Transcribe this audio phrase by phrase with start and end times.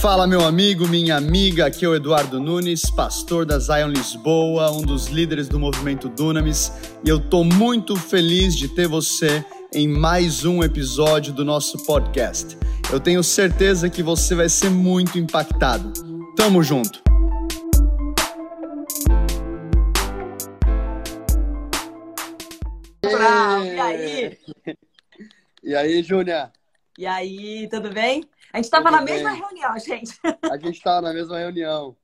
[0.00, 1.66] Fala, meu amigo, minha amiga.
[1.66, 6.72] Aqui é o Eduardo Nunes, pastor da Zion Lisboa, um dos líderes do movimento Dunamis,
[7.04, 9.44] e eu tô muito feliz de ter você
[9.74, 12.56] em mais um episódio do nosso podcast.
[12.92, 15.92] Eu tenho certeza que você vai ser muito impactado.
[16.36, 17.07] Tamo junto.
[23.28, 24.38] E aí?
[25.62, 26.50] E aí, Júnia?
[26.96, 28.24] E aí, tudo bem?
[28.52, 30.18] A gente estava na mesma reunião, gente.
[30.50, 31.94] A gente estava na mesma reunião.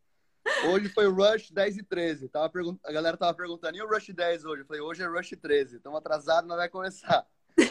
[0.67, 2.29] Hoje foi o Rush 10 e 13.
[2.29, 2.79] Tava pergunt...
[2.85, 4.63] A galera tava perguntando, e o Rush 10 hoje?
[4.63, 5.77] Eu falei, hoje é Rush 13.
[5.77, 7.27] Estamos atrasados, não vai começar.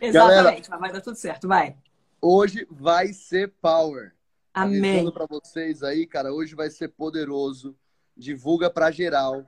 [0.00, 1.76] Exatamente, galera, mas vai dar tudo certo, vai.
[2.20, 4.14] Hoje vai ser power.
[4.54, 4.90] Amém.
[4.90, 7.76] Avisando para vocês aí, cara, hoje vai ser poderoso.
[8.16, 9.44] Divulga para geral.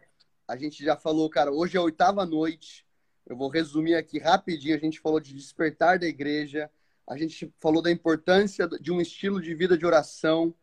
[0.53, 2.87] A gente já falou, cara, hoje é a oitava noite.
[3.27, 4.77] Eu vou resumir aqui rapidinho.
[4.77, 6.71] A gente falou de despertar da igreja
[7.07, 10.55] a gente falou da importância de um estilo de vida de oração,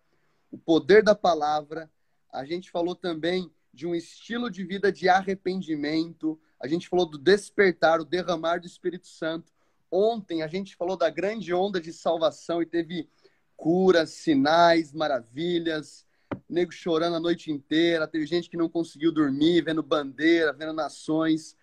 [0.52, 1.92] o poder da palavra,
[2.32, 7.18] a gente falou também de um estilo de vida de arrependimento, a gente falou do
[7.18, 9.52] despertar, o derramar do Espírito Santo.
[9.92, 13.08] Ontem a gente falou da grande onda de salvação e teve
[13.56, 16.06] curas, sinais, maravilhas,
[16.50, 21.56] nego chorando a noite inteira, teve gente que não conseguiu dormir, vendo bandeira, vendo nações.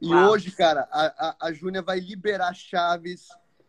[0.00, 0.30] E Uau.
[0.30, 3.28] hoje, cara, a, a, a Júnia vai liberar chaves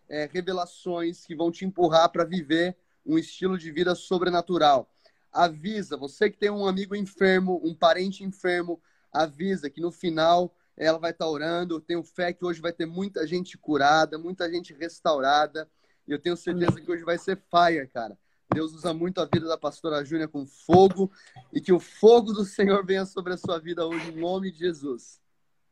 [0.10, 4.90] é, revelações que vão te empurrar para viver um estilo de vida sobrenatural.
[5.32, 8.82] Avisa, você que tem um amigo enfermo, um parente enfermo,
[9.14, 11.76] avisa que no final ela vai estar tá orando.
[11.76, 15.70] Eu tenho fé que hoje vai ter muita gente curada, muita gente restaurada.
[16.08, 18.18] E eu tenho certeza que hoje vai ser fire, cara.
[18.58, 21.12] Deus usa muito a vida da pastora Júnia com fogo
[21.54, 24.58] e que o fogo do Senhor venha sobre a sua vida hoje, em nome de
[24.58, 25.22] Jesus.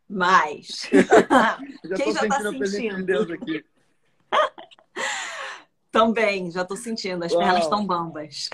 [0.08, 0.88] Mais.
[1.84, 3.66] já Quem já está sentindo a presença de Deus aqui.
[5.92, 7.42] Também, já estou sentindo, as Uau.
[7.42, 8.52] pernas estão bambas.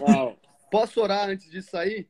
[0.00, 0.34] Uau.
[0.70, 2.08] Posso orar antes de sair?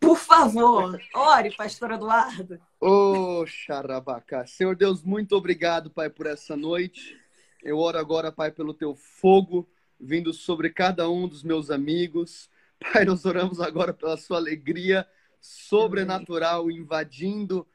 [0.00, 2.58] Por favor, ore, pastor Eduardo.
[2.80, 4.46] Ô, oh, xarabacá.
[4.46, 7.14] Senhor Deus, muito obrigado, Pai, por essa noite.
[7.62, 9.68] Eu oro agora, Pai, pelo teu fogo
[10.02, 12.50] vindo sobre cada um dos meus amigos.
[12.92, 15.06] Pai, nós oramos agora pela sua alegria
[15.40, 17.66] sobrenatural invadindo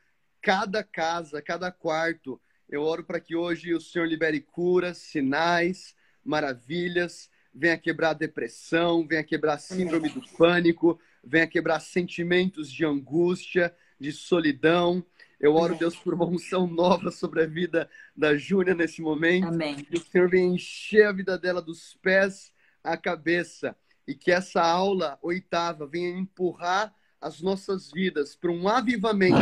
[0.41, 2.39] cada casa, cada quarto,
[2.69, 9.23] eu oro para que hoje o Senhor libere curas, sinais, maravilhas, venha quebrar depressão, venha
[9.23, 15.03] quebrar síndrome do pânico, venha quebrar sentimentos de angústia, de solidão.
[15.39, 19.47] Eu oro, Deus, por uma unção nova sobre a vida da Júnia nesse momento.
[19.47, 19.75] Amém.
[19.75, 22.51] Que o Senhor venha encher a vida dela dos pés
[22.83, 23.75] à cabeça.
[24.07, 29.37] E que essa aula oitava venha empurrar as nossas vidas para um avivamento,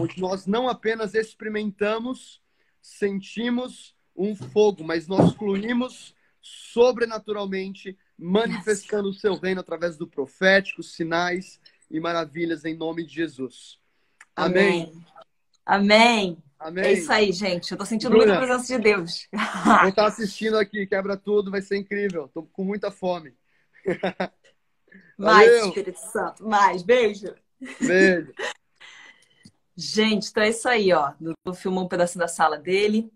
[0.00, 2.40] onde nós não apenas experimentamos
[2.80, 11.60] sentimos um fogo, mas nós fluímos sobrenaturalmente, manifestando o seu reino através do profético, sinais
[11.90, 13.78] e maravilhas em nome de Jesus.
[14.34, 14.84] Amém.
[14.84, 15.06] Amém.
[15.66, 16.38] Amém.
[16.76, 17.72] É isso aí, gente.
[17.72, 19.28] Eu tô sentindo Júlia, muita presença de Deus.
[19.80, 22.30] Vou estar assistindo aqui, quebra tudo, vai ser incrível.
[22.32, 23.34] Tô com muita fome.
[25.18, 25.68] Mais, Valeu.
[25.68, 26.46] Espírito Santo.
[26.46, 26.82] Mais.
[26.82, 27.34] Beijo.
[27.80, 28.32] Beijo.
[29.76, 31.12] Gente, então é isso aí, ó.
[31.44, 33.12] Eu filmou um pedacinho da sala dele.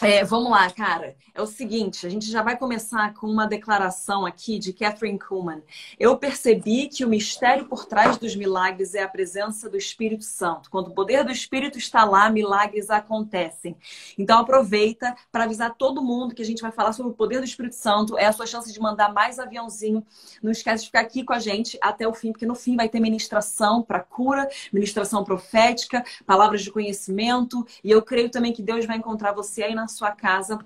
[0.00, 1.14] É, vamos lá, cara.
[1.34, 5.62] É o seguinte, a gente já vai começar com uma declaração aqui de Catherine Kuhlman.
[5.98, 10.68] Eu percebi que o mistério por trás dos milagres é a presença do Espírito Santo.
[10.70, 13.76] Quando o poder do Espírito está lá, milagres acontecem.
[14.18, 17.44] Então aproveita para avisar todo mundo que a gente vai falar sobre o poder do
[17.44, 18.18] Espírito Santo.
[18.18, 20.04] É a sua chance de mandar mais aviãozinho.
[20.42, 22.88] Não esquece de ficar aqui com a gente até o fim, porque no fim vai
[22.88, 27.64] ter ministração para cura, ministração profética, palavras de conhecimento.
[27.84, 30.58] E eu creio também que Deus vai encontrar você aí na sua casa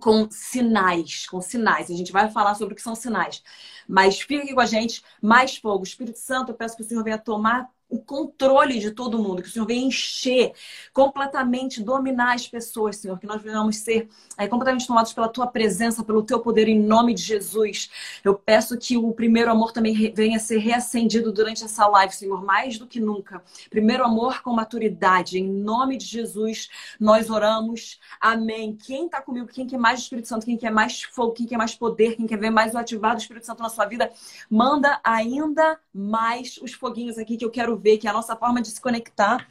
[0.00, 1.90] com sinais, com sinais.
[1.90, 3.42] A gente vai falar sobre o que são sinais.
[3.88, 5.84] Mas fica aqui com a gente, mais fogo.
[5.84, 9.48] Espírito Santo, eu peço que o Senhor venha tomar o controle de todo mundo, que
[9.48, 10.52] o Senhor venha encher
[10.92, 16.02] completamente, dominar as pessoas, Senhor, que nós venhamos ser é, completamente tomados pela tua presença,
[16.02, 17.90] pelo teu poder, em nome de Jesus.
[18.24, 22.78] Eu peço que o primeiro amor também venha ser reacendido durante essa live, Senhor, mais
[22.78, 23.42] do que nunca.
[23.70, 26.68] Primeiro amor com maturidade, em nome de Jesus,
[26.98, 28.00] nós oramos.
[28.20, 28.76] Amém.
[28.76, 31.74] Quem está comigo, quem quer mais Espírito Santo, quem quer mais fogo, quem quer mais
[31.74, 34.10] poder, quem quer ver mais o ativado do Espírito Santo na sua vida,
[34.50, 38.68] manda ainda mais os foguinhos aqui que eu quero que é a nossa forma de
[38.68, 39.46] se conectar.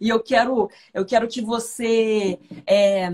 [0.00, 2.38] E eu quero, eu quero que você.
[2.66, 3.10] É,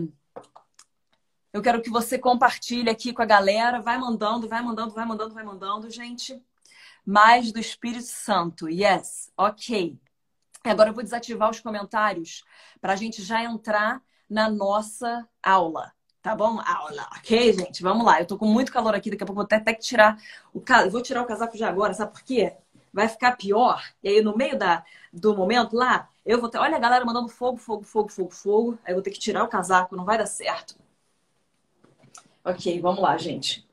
[1.53, 3.81] eu quero que você compartilhe aqui com a galera.
[3.81, 6.43] Vai mandando, vai mandando, vai mandando, vai mandando, gente.
[7.05, 8.69] Mais do Espírito Santo.
[8.69, 9.99] Yes, ok.
[10.65, 12.45] Agora eu vou desativar os comentários
[12.81, 15.93] para a gente já entrar na nossa aula.
[16.23, 16.61] Tá bom?
[16.61, 17.83] Aula, ok, gente?
[17.83, 18.21] Vamos lá.
[18.21, 20.17] Eu tô com muito calor aqui, daqui a pouco vou até que tirar
[20.55, 20.91] o casaco.
[20.91, 22.57] Vou tirar o casaco já agora, sabe por quê?
[22.93, 23.83] Vai ficar pior.
[24.03, 26.59] E aí, no meio da, do momento lá, eu vou ter.
[26.59, 28.79] Olha a galera mandando fogo, fogo, fogo, fogo, fogo.
[28.85, 30.77] Aí eu vou ter que tirar o casaco, não vai dar certo.
[32.45, 33.67] Ok, vamos lá, gente.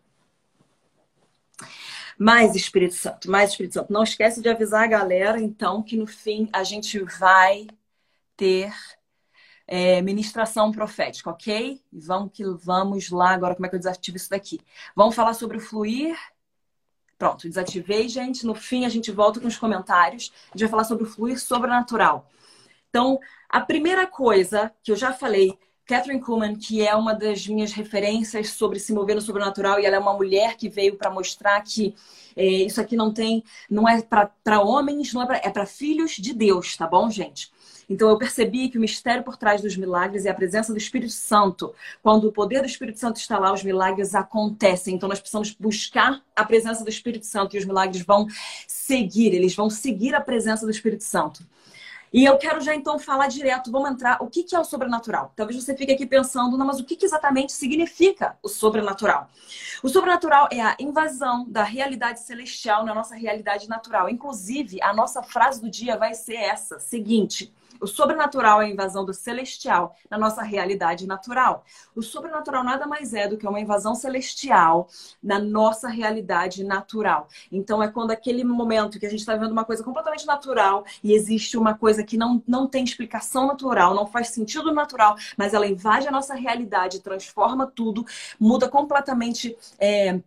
[2.17, 3.91] Mais Espírito Santo, mais Espírito Santo.
[3.91, 7.67] Não esquece de avisar a galera, então, que no fim a gente vai
[8.35, 8.73] ter
[9.67, 11.81] é, ministração profética, ok?
[11.91, 13.55] Vamos que vamos lá agora.
[13.55, 14.59] Como é que eu desativo isso daqui?
[14.95, 16.17] Vamos falar sobre o fluir.
[17.19, 18.45] Pronto, desativei, gente.
[18.45, 20.31] No fim, a gente volta com os comentários.
[20.47, 22.29] A gente vai falar sobre o fluir sobrenatural.
[22.89, 23.19] Então,
[23.49, 28.51] a primeira coisa que eu já falei Catherine Kuhlman, que é uma das minhas referências
[28.51, 31.95] sobre se mover no sobrenatural, e ela é uma mulher que veio para mostrar que
[32.37, 36.31] é, isso aqui não tem, não é para homens, não é para é filhos de
[36.31, 37.51] Deus, tá bom, gente?
[37.89, 41.11] Então eu percebi que o mistério por trás dos milagres é a presença do Espírito
[41.11, 41.73] Santo.
[42.03, 44.95] Quando o poder do Espírito Santo está lá, os milagres acontecem.
[44.95, 48.27] Então nós precisamos buscar a presença do Espírito Santo e os milagres vão
[48.67, 51.43] seguir, eles vão seguir a presença do Espírito Santo.
[52.11, 55.31] E eu quero já então falar direto, vamos entrar, o que, é o sobrenatural?
[55.35, 59.29] Talvez você fique aqui pensando, não, mas o que exatamente significa o sobrenatural?
[59.83, 64.09] O sobrenatural é a invasão da realidade celestial na nossa realidade natural.
[64.09, 69.05] Inclusive, a nossa frase do dia vai ser essa, seguinte: o sobrenatural é a invasão
[69.05, 71.63] do celestial na nossa realidade natural.
[71.95, 74.87] O sobrenatural nada mais é do que uma invasão celestial
[75.21, 77.27] na nossa realidade natural.
[77.51, 81.13] Então, é quando aquele momento que a gente está vendo uma coisa completamente natural e
[81.13, 85.67] existe uma coisa que não, não tem explicação natural, não faz sentido natural, mas ela
[85.67, 88.05] invade a nossa realidade, transforma tudo,
[88.39, 89.57] muda completamente.
[89.79, 90.19] É,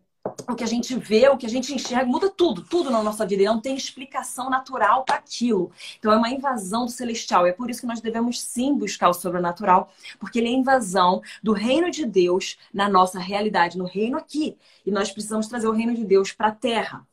[0.49, 3.27] o que a gente vê, o que a gente enxerga, muda tudo, tudo na nossa
[3.27, 3.43] vida.
[3.43, 5.71] E não tem explicação natural para aquilo.
[5.99, 7.47] Então é uma invasão do celestial.
[7.47, 11.53] É por isso que nós devemos sim buscar o sobrenatural, porque ele é invasão do
[11.53, 14.57] reino de Deus na nossa realidade, no reino aqui.
[14.87, 17.07] E nós precisamos trazer o reino de Deus para a terra.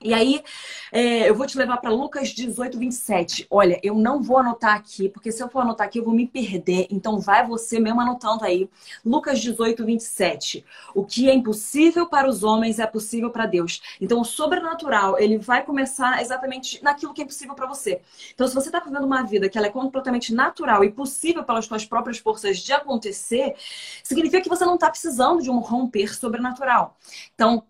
[0.00, 0.42] E aí,
[0.92, 3.46] é, eu vou te levar para Lucas 18, 27.
[3.50, 6.26] Olha, eu não vou anotar aqui, porque se eu for anotar aqui, eu vou me
[6.26, 6.86] perder.
[6.90, 8.68] Então, vai você mesmo anotando aí.
[9.04, 10.64] Lucas 18, 27.
[10.94, 13.80] O que é impossível para os homens é possível para Deus.
[14.00, 18.00] Então, o sobrenatural, ele vai começar exatamente naquilo que é impossível para você.
[18.34, 21.64] Então, se você está vivendo uma vida que ela é completamente natural e possível pelas
[21.64, 23.54] suas próprias forças de acontecer,
[24.02, 26.96] significa que você não está precisando de um romper sobrenatural.
[27.34, 27.64] Então,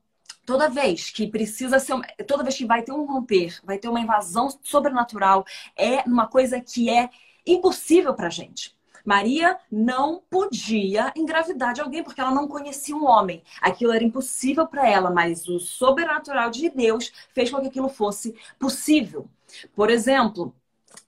[0.46, 4.00] toda vez que precisa ser, toda vez que vai ter um romper, vai ter uma
[4.00, 5.44] invasão sobrenatural,
[5.76, 7.10] é uma coisa que é
[7.44, 8.74] impossível para gente.
[9.04, 13.40] Maria não podia engravidar de alguém porque ela não conhecia um homem.
[13.60, 18.34] Aquilo era impossível para ela, mas o sobrenatural de Deus fez com que aquilo fosse
[18.58, 19.28] possível.
[19.76, 20.52] Por exemplo,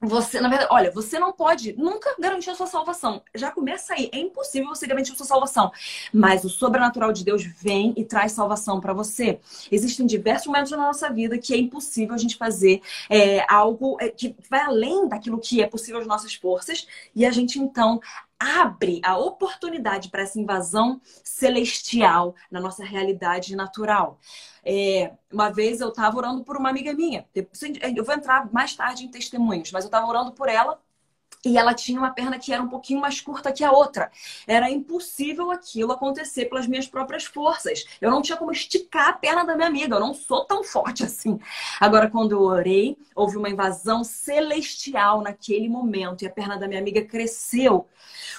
[0.01, 3.21] você, na verdade, olha, você não pode nunca garantir a sua salvação.
[3.35, 4.09] Já começa aí.
[4.13, 5.73] É impossível você garantir a sua salvação.
[6.13, 9.41] Mas o sobrenatural de Deus vem e traz salvação para você.
[9.73, 12.81] Existem diversos momentos na nossa vida que é impossível a gente fazer
[13.11, 16.87] é, algo é, que vai além daquilo que é possível as nossas forças.
[17.15, 18.01] E a gente, então,
[18.39, 24.19] abre a oportunidade para essa invasão celestial na nossa realidade natural.
[24.65, 27.27] É, uma vez eu estava orando por uma amiga minha.
[27.35, 30.81] Eu vou entrar mais tarde em testemunhos, mas eu estava orando por ela
[31.45, 34.11] e ela tinha uma perna que era um pouquinho mais curta que a outra.
[34.47, 37.85] Era impossível aquilo acontecer pelas minhas próprias forças.
[38.01, 39.97] Eu não tinha como esticar a perna da minha amiga.
[39.97, 41.39] Eu não sou tão forte assim.
[41.81, 46.81] Agora, quando eu orei, houve uma invasão celestial naquele momento e a perna da minha
[46.81, 47.87] amiga cresceu.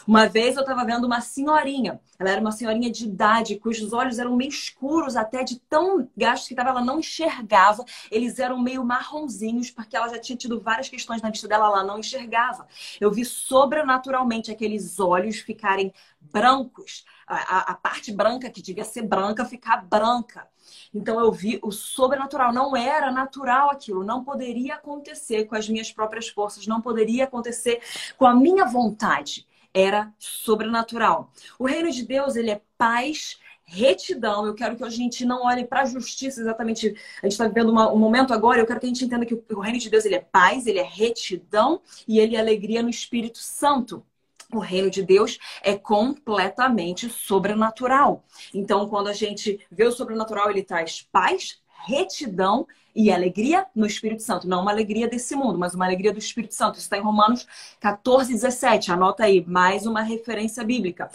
[0.08, 2.00] Uma vez eu estava vendo uma senhorinha.
[2.18, 6.50] Ela era uma senhorinha de idade, cujos olhos eram meio escuros, até de tão gastos
[6.50, 7.86] que tava, ela não enxergava.
[8.12, 11.84] Eles eram meio marronzinhos, porque ela já tinha tido várias questões na vista dela, ela
[11.84, 12.68] não enxergava.
[13.00, 19.46] Eu vi sobrenaturalmente aqueles olhos ficarem brancos, a, a, parte branca que devia ser branca
[19.46, 20.48] ficar branca.
[20.94, 25.92] Então eu vi o sobrenatural, não era natural aquilo, não poderia acontecer com as minhas
[25.92, 27.82] próprias forças, não poderia acontecer
[28.18, 29.48] com a minha vontade.
[29.72, 31.32] Era sobrenatural.
[31.60, 33.40] O reino de Deus, ele é paz,
[33.70, 34.46] retidão.
[34.46, 36.88] Eu quero que a gente não olhe para a justiça exatamente.
[37.22, 38.60] A gente está vivendo uma, um momento agora.
[38.60, 40.80] Eu quero que a gente entenda que o reino de Deus ele é paz, ele
[40.80, 44.04] é retidão e ele é alegria no Espírito Santo.
[44.52, 48.26] O reino de Deus é completamente sobrenatural.
[48.52, 52.66] Então, quando a gente vê o sobrenatural, ele traz paz, retidão
[53.00, 54.46] e alegria no Espírito Santo.
[54.46, 56.74] Não uma alegria desse mundo, mas uma alegria do Espírito Santo.
[56.74, 57.48] Isso está em Romanos
[57.80, 58.92] 14, 17.
[58.92, 61.10] Anota aí, mais uma referência bíblica.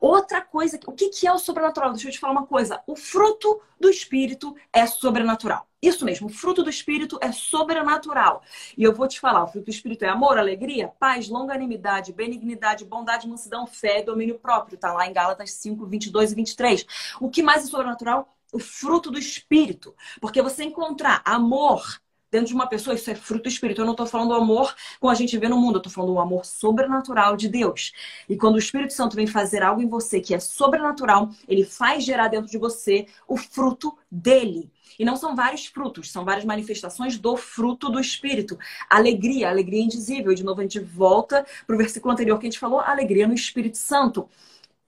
[0.00, 1.92] Outra coisa, o que é o sobrenatural?
[1.92, 2.82] Deixa eu te falar uma coisa.
[2.84, 5.68] O fruto do Espírito é sobrenatural.
[5.80, 8.42] Isso mesmo, o fruto do Espírito é sobrenatural.
[8.76, 12.84] E eu vou te falar: o fruto do Espírito é amor, alegria, paz, longanimidade, benignidade,
[12.84, 14.74] bondade, mansidão, fé, domínio próprio.
[14.74, 16.86] Está lá em Gálatas 5, 22 e 23.
[17.20, 18.36] O que mais é sobrenatural?
[18.52, 19.94] O fruto do Espírito.
[20.20, 21.82] Porque você encontrar amor,
[22.30, 23.80] dentro de uma pessoa, isso é fruto do Espírito.
[23.80, 26.12] Eu não estou falando do amor como a gente vê no mundo, eu estou falando
[26.12, 27.92] do amor sobrenatural de Deus.
[28.28, 32.04] E quando o Espírito Santo vem fazer algo em você que é sobrenatural, ele faz
[32.04, 34.70] gerar dentro de você o fruto dele.
[34.98, 38.58] E não são vários frutos, são várias manifestações do fruto do Espírito.
[38.88, 40.34] Alegria, alegria indizível.
[40.34, 43.34] De novo, a gente volta para o versículo anterior que a gente falou, alegria no
[43.34, 44.28] Espírito Santo.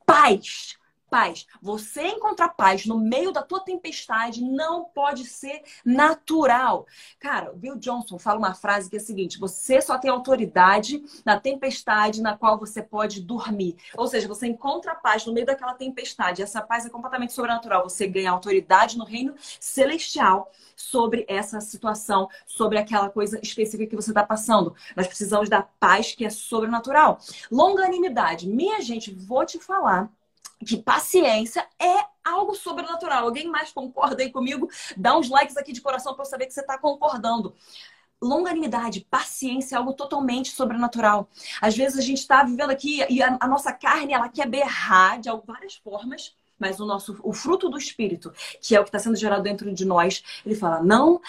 [0.04, 0.76] Paz,
[1.12, 1.46] paz.
[1.60, 6.86] Você encontrar paz no meio da tua tempestade não pode ser natural.
[7.20, 11.04] Cara, o Bill Johnson fala uma frase que é a seguinte: você só tem autoridade
[11.22, 13.76] na tempestade na qual você pode dormir.
[13.94, 16.40] Ou seja, você encontra paz no meio daquela tempestade.
[16.40, 17.82] Essa paz é completamente sobrenatural.
[17.82, 24.12] Você ganha autoridade no reino celestial sobre essa situação, sobre aquela coisa específica que você
[24.12, 24.74] está passando.
[24.96, 27.18] Nós precisamos da paz que é sobrenatural.
[27.50, 28.48] Longanimidade.
[28.48, 30.10] Minha gente, vou te falar
[30.62, 33.24] que paciência é algo sobrenatural.
[33.24, 34.68] Alguém mais concorda aí comigo?
[34.96, 37.54] Dá uns likes aqui de coração para eu saber que você está concordando.
[38.22, 41.28] Longanimidade, paciência é algo totalmente sobrenatural.
[41.60, 45.18] Às vezes a gente está vivendo aqui e a, a, nossa carne ela quer berrar
[45.20, 49.00] de várias formas, mas o nosso o fruto do espírito, que é o que está
[49.00, 51.20] sendo gerado dentro de nós, ele fala: não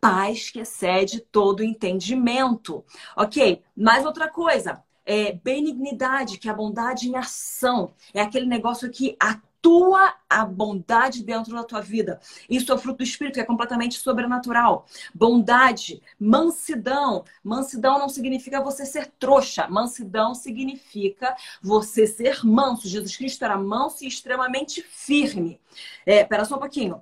[0.00, 2.84] paz que excede todo entendimento.
[3.16, 3.64] Ok?
[3.76, 7.94] Mais outra coisa, é, benignidade, que é a bondade em ação.
[8.12, 12.20] É aquele negócio que atua a bondade dentro da tua vida.
[12.50, 14.86] Isso é fruto do Espírito, que é completamente sobrenatural.
[15.14, 17.24] Bondade, mansidão.
[17.42, 19.68] Mansidão não significa você ser trouxa.
[19.68, 22.88] Mansidão significa você ser manso.
[22.88, 25.60] Jesus Cristo era manso e extremamente firme.
[26.04, 27.00] É, só um pouquinho.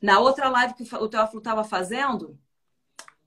[0.00, 2.36] Na outra live que o Teófilo estava fazendo,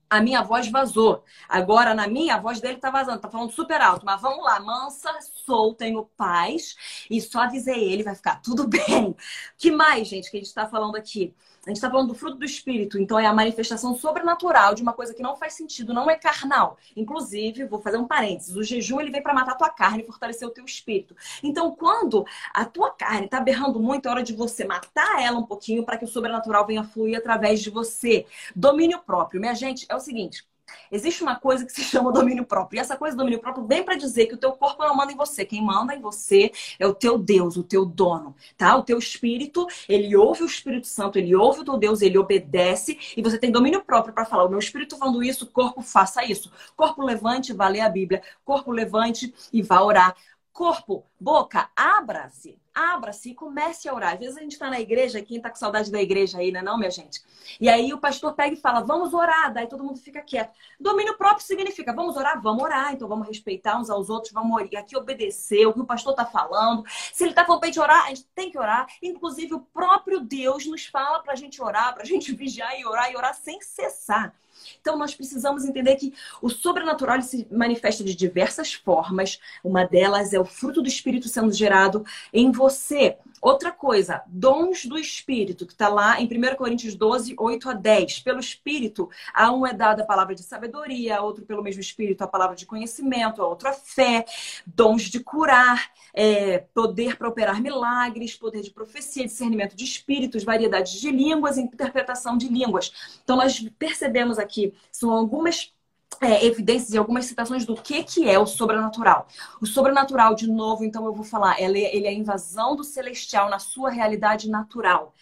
[0.08, 1.24] a minha voz vazou.
[1.48, 4.06] Agora, na minha, a voz dele tá vazando, tá falando super alto.
[4.06, 6.76] Mas vamos lá, mansa, sou, tenho paz.
[7.10, 9.16] E só avisei ele, vai ficar tudo bem.
[9.56, 11.34] que mais, gente, que a gente tá falando aqui?
[11.66, 14.92] A gente está falando do fruto do Espírito, então é a manifestação sobrenatural de uma
[14.92, 16.78] coisa que não faz sentido, não é carnal.
[16.94, 20.06] Inclusive, vou fazer um parênteses: o jejum ele vem para matar a tua carne e
[20.06, 21.16] fortalecer o teu espírito.
[21.42, 25.42] Então, quando a tua carne está berrando muito, é hora de você matar ela um
[25.42, 28.26] pouquinho para que o sobrenatural venha fluir através de você.
[28.54, 29.40] Domínio próprio.
[29.40, 30.44] Minha gente, é o seguinte.
[30.90, 32.78] Existe uma coisa que se chama domínio próprio.
[32.78, 35.16] E essa coisa domínio próprio vem para dizer que o teu corpo não manda em
[35.16, 35.44] você.
[35.44, 38.76] Quem manda em você é o teu Deus, o teu dono, tá?
[38.76, 42.98] O teu espírito, ele ouve o Espírito Santo, ele ouve o teu Deus, ele obedece
[43.16, 46.50] e você tem domínio próprio para falar: "O meu espírito falando isso, corpo faça isso".
[46.76, 48.22] Corpo levante, vá ler a Bíblia.
[48.44, 50.16] Corpo levante e vá orar.
[50.52, 54.12] Corpo, boca, abra-se abra-se e comece a orar.
[54.12, 56.60] Às vezes a gente está na igreja, quem está com saudade da igreja aí, né,
[56.60, 57.22] não, minha gente?
[57.58, 60.54] E aí o pastor pega e fala, vamos orar, daí todo mundo fica quieto.
[60.78, 64.96] Domínio próprio significa, vamos orar, vamos orar, então vamos respeitar uns aos outros, vamos aqui
[64.96, 66.84] obedecer o que o pastor está falando.
[67.12, 68.86] Se ele está falando para gente orar, a gente tem que orar.
[69.02, 72.84] Inclusive o próprio Deus nos fala para a gente orar, para a gente vigiar e
[72.84, 74.34] orar e orar sem cessar.
[74.80, 79.40] Então, nós precisamos entender que o sobrenatural se manifesta de diversas formas.
[79.64, 83.16] Uma delas é o fruto do Espírito sendo gerado em você.
[83.40, 88.20] Outra coisa, dons do Espírito, que está lá em 1 Coríntios 12, 8 a 10.
[88.20, 92.22] Pelo Espírito, a um é dada a palavra de sabedoria, a outro, pelo mesmo Espírito,
[92.22, 94.24] a palavra de conhecimento, a outro a fé,
[94.66, 100.98] dons de curar, é, poder para operar milagres, poder de profecia, discernimento de espíritos, variedade
[100.98, 103.20] de línguas interpretação de línguas.
[103.22, 105.72] Então, nós percebemos aqui, são algumas
[106.20, 109.26] é, evidências e algumas citações do que, que é o sobrenatural.
[109.60, 113.48] O sobrenatural, de novo, então eu vou falar, ele, ele é a invasão do celestial
[113.50, 115.14] na sua realidade natural.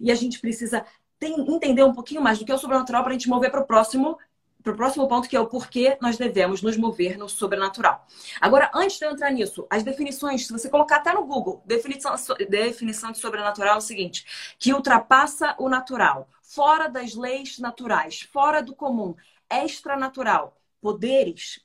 [0.00, 0.84] E a gente precisa
[1.18, 3.60] tem, entender um pouquinho mais do que é o sobrenatural para a gente mover para
[3.60, 4.18] o próximo
[4.62, 8.04] para o próximo ponto, que é o porquê nós devemos nos mover no sobrenatural.
[8.40, 12.16] Agora, antes de eu entrar nisso, as definições, se você colocar até no Google, definição,
[12.50, 18.60] definição de sobrenatural é o seguinte: que ultrapassa o natural, fora das leis naturais, fora
[18.60, 19.14] do comum,
[19.50, 21.60] extranatural, poderes,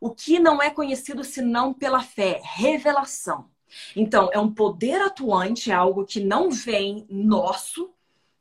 [0.00, 3.50] o que não é conhecido senão pela fé, revelação.
[3.94, 7.92] Então, é um poder atuante, é algo que não vem nosso.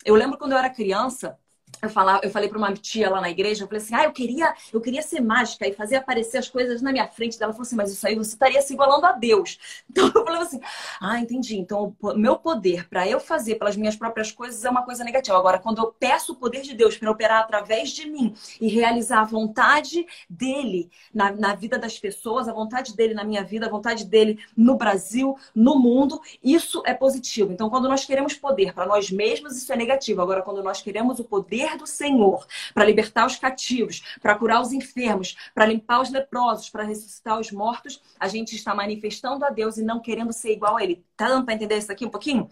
[0.04, 1.38] Eu lembro quando eu era criança,
[1.82, 4.12] eu, falava, eu falei para uma tia lá na igreja, eu falei assim, ah, eu
[4.12, 7.41] queria, eu queria ser mágica e fazer aparecer as coisas na minha frente.
[7.41, 9.60] Ela falou assim, mas isso aí você estaria se igualando a Deus.
[9.96, 10.60] Então eu falei assim,
[11.00, 11.58] ah, entendi.
[11.58, 15.38] Então o meu poder para eu fazer pelas minhas próprias coisas é uma coisa negativa.
[15.38, 19.22] Agora, quando eu peço o poder de Deus para operar através de mim e realizar
[19.22, 23.70] a vontade dele na, na vida das pessoas, a vontade dele na minha vida, a
[23.70, 27.51] vontade dele no Brasil, no mundo, isso é positivo.
[27.53, 30.22] Então, quando nós queremos poder para nós mesmos, isso é negativo.
[30.22, 34.72] Agora, quando nós queremos o poder do Senhor, para libertar os cativos, para curar os
[34.72, 39.77] enfermos, para limpar os leprosos, para ressuscitar os mortos, a gente está manifestando a Deus
[39.77, 41.03] e não querendo ser igual a Ele.
[41.17, 42.48] Tá dando para entender isso aqui um pouquinho?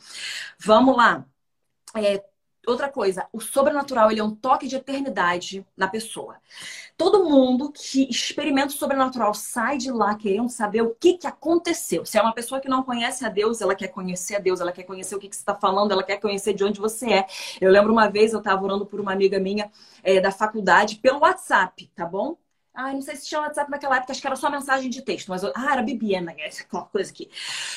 [0.60, 1.26] Vamos lá.
[1.96, 2.24] É,
[2.66, 6.38] Outra coisa, o sobrenatural ele é um toque de eternidade na pessoa.
[6.96, 12.06] Todo mundo que experimenta o sobrenatural sai de lá querendo saber o que, que aconteceu.
[12.06, 14.72] Se é uma pessoa que não conhece a Deus, ela quer conhecer a Deus, ela
[14.72, 17.28] quer conhecer o que, que você está falando, ela quer conhecer de onde você é.
[17.60, 19.70] Eu lembro uma vez, eu estava orando por uma amiga minha
[20.02, 22.38] é, da faculdade pelo WhatsApp, tá bom?
[22.76, 25.28] Ai, não sei se tinha WhatsApp naquela época, acho que era só mensagem de texto,
[25.30, 25.52] mas eu...
[25.56, 27.30] ah, era Bibiana, aquela coisa aqui.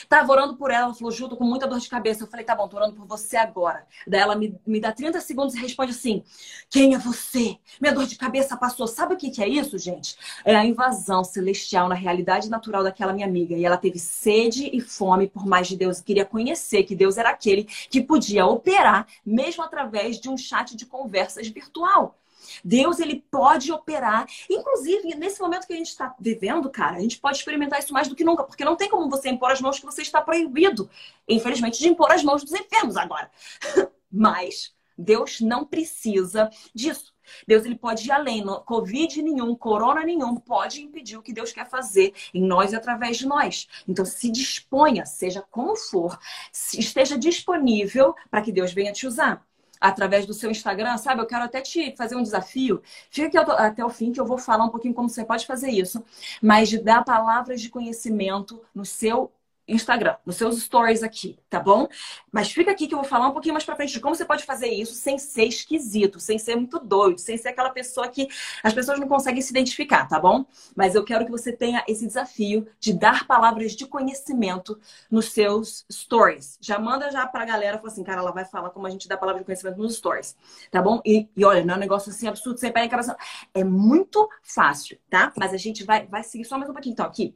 [0.08, 2.22] Tava orando por ela, ela falou, Ju, tô com muita dor de cabeça.
[2.24, 3.86] Eu falei, tá bom, tô orando por você agora.
[4.06, 6.24] Daí ela me, me dá 30 segundos e responde assim:
[6.70, 7.58] Quem é você?
[7.78, 8.86] Minha dor de cabeça passou.
[8.86, 10.16] Sabe o que, que é isso, gente?
[10.44, 13.54] É a invasão celestial na realidade natural daquela minha amiga.
[13.54, 16.00] E ela teve sede e fome por mais de Deus.
[16.00, 20.86] Queria conhecer que Deus era aquele que podia operar, mesmo através de um chat de
[20.86, 22.16] conversas virtual.
[22.64, 24.26] Deus, ele pode operar.
[24.50, 28.08] Inclusive, nesse momento que a gente está vivendo, cara, a gente pode experimentar isso mais
[28.08, 30.88] do que nunca, porque não tem como você impor as mãos que você está proibido,
[31.28, 33.30] infelizmente, de impor as mãos dos enfermos agora.
[34.10, 37.12] Mas Deus não precisa disso.
[37.46, 38.44] Deus ele pode ir além.
[38.64, 43.18] Covid nenhum, corona nenhum pode impedir o que Deus quer fazer em nós e através
[43.18, 43.68] de nós.
[43.86, 46.18] Então se disponha, seja como for,
[46.52, 49.44] esteja disponível para que Deus venha te usar
[49.80, 51.20] através do seu Instagram, sabe?
[51.20, 52.82] Eu quero até te fazer um desafio.
[53.10, 55.70] Fica aqui até o fim que eu vou falar um pouquinho como você pode fazer
[55.70, 56.02] isso,
[56.42, 59.30] mas de dar palavras de conhecimento no seu
[59.68, 61.88] Instagram, nos seus stories aqui, tá bom?
[62.30, 64.24] Mas fica aqui que eu vou falar um pouquinho mais pra frente de como você
[64.24, 68.28] pode fazer isso sem ser esquisito, sem ser muito doido, sem ser aquela pessoa que
[68.62, 70.44] as pessoas não conseguem se identificar, tá bom?
[70.74, 74.78] Mas eu quero que você tenha esse desafio de dar palavras de conhecimento
[75.10, 76.58] nos seus stories.
[76.60, 79.16] Já manda já pra galera, fala assim, cara, ela vai falar como a gente dá
[79.16, 80.36] palavra de conhecimento nos stories,
[80.70, 81.00] tá bom?
[81.04, 83.16] E, e olha, não é um negócio assim absurdo, sem pé em cabeça.
[83.54, 85.32] É muito fácil, tá?
[85.36, 86.92] Mas a gente vai, vai seguir só mais um pouquinho.
[86.92, 87.34] Então, aqui,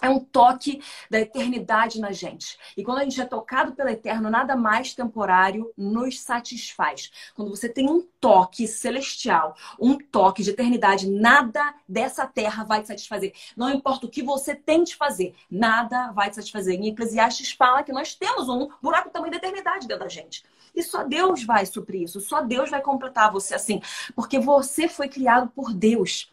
[0.00, 2.58] é um toque da eternidade na gente.
[2.76, 7.10] E quando a gente é tocado pelo eterno, nada mais temporário nos satisfaz.
[7.34, 12.88] Quando você tem um toque celestial, um toque de eternidade, nada dessa terra vai te
[12.88, 13.32] satisfazer.
[13.56, 16.78] Não importa o que você tente fazer, nada vai te satisfazer.
[16.78, 20.44] Em Eclesiastes fala que nós temos um buraco também da eternidade dentro da gente.
[20.74, 23.80] E só Deus vai suprir isso, só Deus vai completar você assim,
[24.14, 26.30] porque você foi criado por Deus.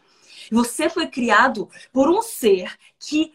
[0.52, 3.34] Você foi criado por um ser que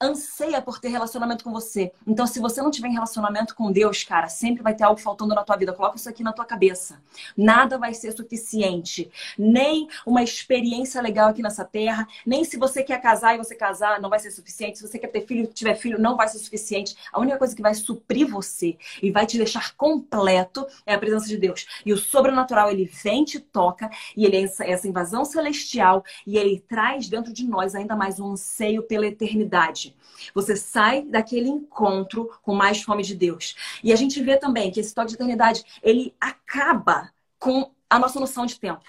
[0.00, 1.92] anseia por ter relacionamento com você.
[2.06, 5.44] Então, se você não tiver relacionamento com Deus, cara, sempre vai ter algo faltando na
[5.44, 5.72] tua vida.
[5.72, 7.00] Coloca isso aqui na tua cabeça.
[7.36, 9.10] Nada vai ser suficiente.
[9.38, 14.00] Nem uma experiência legal aqui nessa terra, nem se você quer casar e você casar,
[14.00, 14.78] não vai ser suficiente.
[14.78, 16.96] Se você quer ter filho e tiver filho, não vai ser suficiente.
[17.12, 21.28] A única coisa que vai suprir você e vai te deixar completo é a presença
[21.28, 21.66] de Deus.
[21.86, 26.64] E o sobrenatural, ele vem, te toca, e ele é essa invasão celestial, e ele
[26.68, 29.96] traz dentro de nós ainda mais um anseio pela eternidade eternidade.
[30.34, 33.54] Você sai daquele encontro com mais fome de Deus.
[33.82, 38.20] E a gente vê também que esse toque de eternidade, ele acaba com a nossa
[38.20, 38.84] noção de tempo.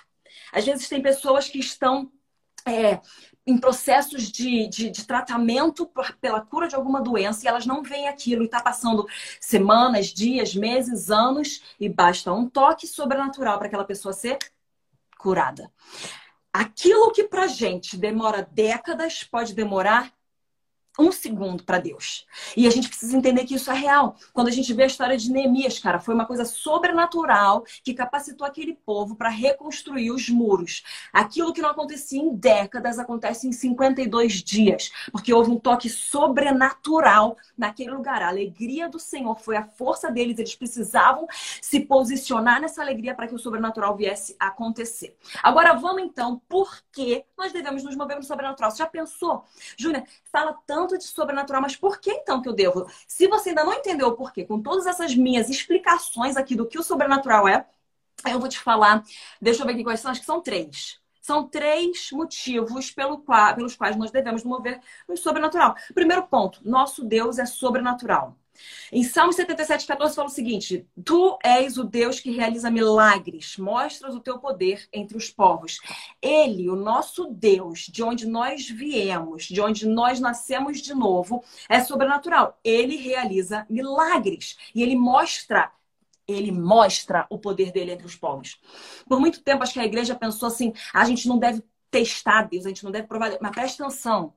[0.52, 2.12] Às vezes tem pessoas que estão
[2.66, 3.00] é,
[3.46, 8.08] em processos de, de, de, tratamento pela cura de alguma doença e elas não veem
[8.08, 9.08] aquilo e está passando
[9.40, 14.38] semanas, dias, meses, anos e basta um toque sobrenatural para aquela pessoa ser
[15.18, 15.72] curada.
[16.54, 20.14] Aquilo que para gente demora décadas pode demorar
[21.00, 22.26] um segundo para Deus.
[22.56, 24.16] E a gente precisa entender que isso é real.
[24.34, 28.46] Quando a gente vê a história de Neemias, cara, foi uma coisa sobrenatural que capacitou
[28.46, 30.84] aquele povo para reconstruir os muros.
[31.14, 37.38] Aquilo que não acontecia em décadas acontece em 52 dias, porque houve um toque sobrenatural
[37.58, 38.22] naquele lugar.
[38.22, 41.28] A alegria do Senhor foi a força deles, eles precisavam
[41.62, 45.18] se posicionar nessa alegria para que o sobrenatural viesse a acontecer.
[45.42, 48.72] Agora vamos então, por que nós devemos nos mover no sobrenatural?
[48.72, 49.46] Você já pensou?
[49.78, 52.90] Júnior, fala tanto tanto de sobrenatural, mas por que então que eu devo?
[53.08, 56.78] Se você ainda não entendeu o porquê, com todas essas minhas explicações aqui do que
[56.78, 57.66] o sobrenatural é,
[58.26, 59.04] eu vou te falar.
[59.42, 61.00] Deixa eu ver aqui quais são, acho que são três.
[61.22, 65.76] São três motivos pelo qual, pelos quais nós devemos mover no sobrenatural.
[65.94, 68.36] Primeiro ponto: nosso Deus é sobrenatural.
[68.92, 74.16] Em Salmo 77, 14, fala o seguinte: Tu és o Deus que realiza milagres, mostras
[74.16, 75.80] o teu poder entre os povos.
[76.22, 81.82] Ele, o nosso Deus, de onde nós viemos, de onde nós nascemos de novo, é
[81.82, 82.60] sobrenatural.
[82.64, 85.72] Ele realiza milagres e ele mostra
[86.28, 88.60] ele mostra o poder dele entre os povos.
[89.08, 92.66] Por muito tempo, acho que a igreja pensou assim: a gente não deve testar Deus,
[92.66, 93.38] a gente não deve provar.
[93.42, 94.34] Mas preste atenção.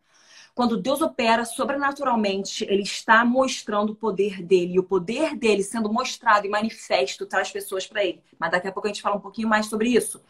[0.55, 4.75] Quando Deus opera sobrenaturalmente, ele está mostrando o poder dele.
[4.75, 8.23] E o poder dele sendo mostrado e manifesto traz pessoas para ele.
[8.39, 10.23] Mas daqui a pouco a gente fala um pouquinho mais sobre isso.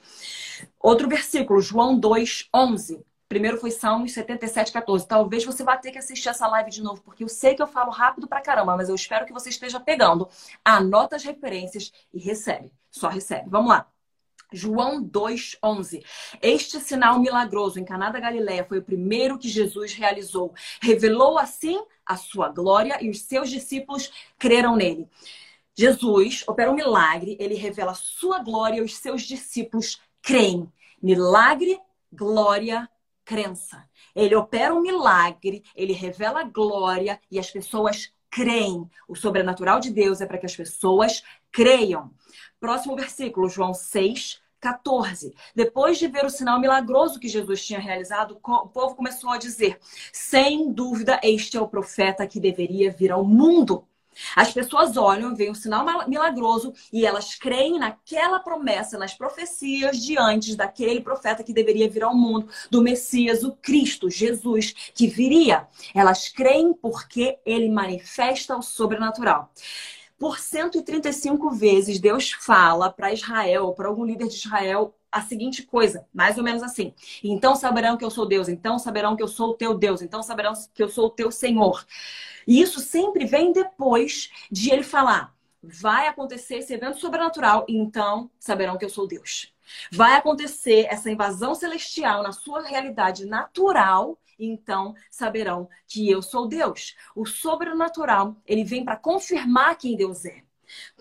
[0.80, 3.04] Outro versículo, João 2, 11.
[3.28, 5.06] Primeiro foi Salmos 77, 14.
[5.06, 7.66] Talvez você vá ter que assistir essa live de novo, porque eu sei que eu
[7.66, 10.28] falo rápido pra caramba, mas eu espero que você esteja pegando.
[10.64, 12.70] Anota as referências e recebe.
[12.90, 13.48] Só recebe.
[13.50, 13.93] Vamos lá.
[14.54, 16.02] João 2:11.
[16.40, 20.54] Este sinal milagroso em Caná da Galileia foi o primeiro que Jesus realizou.
[20.80, 25.08] Revelou assim a sua glória e os seus discípulos creram nele.
[25.76, 30.72] Jesus opera um milagre, ele revela a sua glória e os seus discípulos creem.
[31.02, 31.80] Milagre,
[32.12, 32.88] glória,
[33.24, 33.84] crença.
[34.14, 38.88] Ele opera um milagre, ele revela a glória e as pessoas creem.
[39.08, 42.12] O sobrenatural de Deus é para que as pessoas creiam.
[42.60, 45.34] Próximo versículo, João 6, 14.
[45.54, 49.78] Depois de ver o sinal milagroso que Jesus tinha realizado, o povo começou a dizer:
[50.10, 53.86] sem dúvida, este é o profeta que deveria vir ao mundo.
[54.34, 60.16] As pessoas olham, veem o sinal milagroso e elas creem naquela promessa, nas profecias de
[60.16, 65.66] antes daquele profeta que deveria vir ao mundo, do Messias, o Cristo, Jesus, que viria.
[65.92, 69.50] Elas creem porque ele manifesta o sobrenatural.
[70.18, 76.06] Por 135 vezes, Deus fala para Israel, para algum líder de Israel, a seguinte coisa,
[76.12, 76.92] mais ou menos assim.
[77.22, 80.22] Então saberão que eu sou Deus, então saberão que eu sou o teu Deus, então
[80.22, 81.86] saberão que eu sou o teu Senhor.
[82.46, 88.76] E isso sempre vem depois de ele falar: vai acontecer esse evento sobrenatural, então saberão
[88.76, 89.52] que eu sou Deus.
[89.90, 96.94] Vai acontecer essa invasão celestial na sua realidade natural, então saberão que eu sou Deus.
[97.14, 100.42] O sobrenatural, ele vem para confirmar quem Deus é.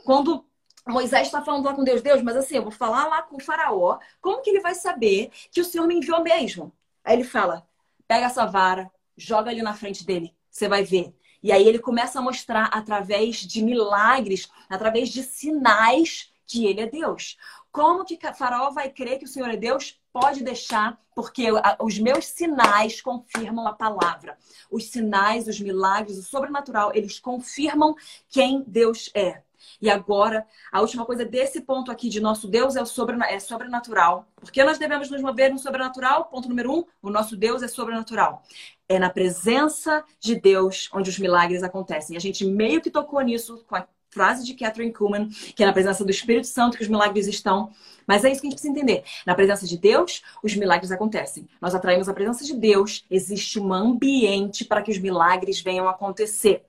[0.04, 0.46] Quando
[0.88, 3.44] Moisés está falando lá com Deus, Deus, mas assim, eu vou falar lá com o
[3.44, 6.74] faraó, como que ele vai saber que o Senhor me enviou mesmo?
[7.04, 7.66] Aí ele fala,
[8.08, 11.16] pega essa vara, joga ali na frente dele, você vai ver.
[11.42, 16.86] E aí ele começa a mostrar através de milagres, através de sinais que ele é
[16.86, 17.38] Deus.
[17.74, 20.00] Como que Faraó vai crer que o Senhor é Deus?
[20.14, 21.48] Pode deixar, porque
[21.82, 24.38] os meus sinais confirmam a palavra.
[24.70, 27.96] Os sinais, os milagres, o sobrenatural, eles confirmam
[28.30, 29.42] quem Deus é.
[29.82, 34.28] E agora, a última coisa desse ponto aqui de nosso Deus é, o é sobrenatural.
[34.36, 36.26] Porque nós devemos nos mover no sobrenatural?
[36.26, 38.44] Ponto número um, o nosso Deus é sobrenatural.
[38.88, 42.16] É na presença de Deus onde os milagres acontecem.
[42.16, 45.74] A gente meio que tocou nisso com a frase de Catherine Kuhlman, que é na
[45.74, 47.72] presença do Espírito Santo que os milagres estão.
[48.08, 49.04] Mas é isso que a gente precisa entender.
[49.26, 51.48] Na presença de Deus, os milagres acontecem.
[51.60, 55.92] Nós atraímos a presença de Deus, existe um ambiente para que os milagres venham a
[55.92, 56.66] acontecer.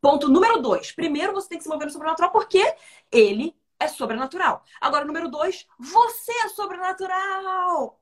[0.00, 0.92] Ponto número dois.
[0.92, 2.74] Primeiro, você tem que se mover no sobrenatural porque
[3.12, 4.64] ele é sobrenatural.
[4.80, 8.00] Agora, número dois, você é sobrenatural.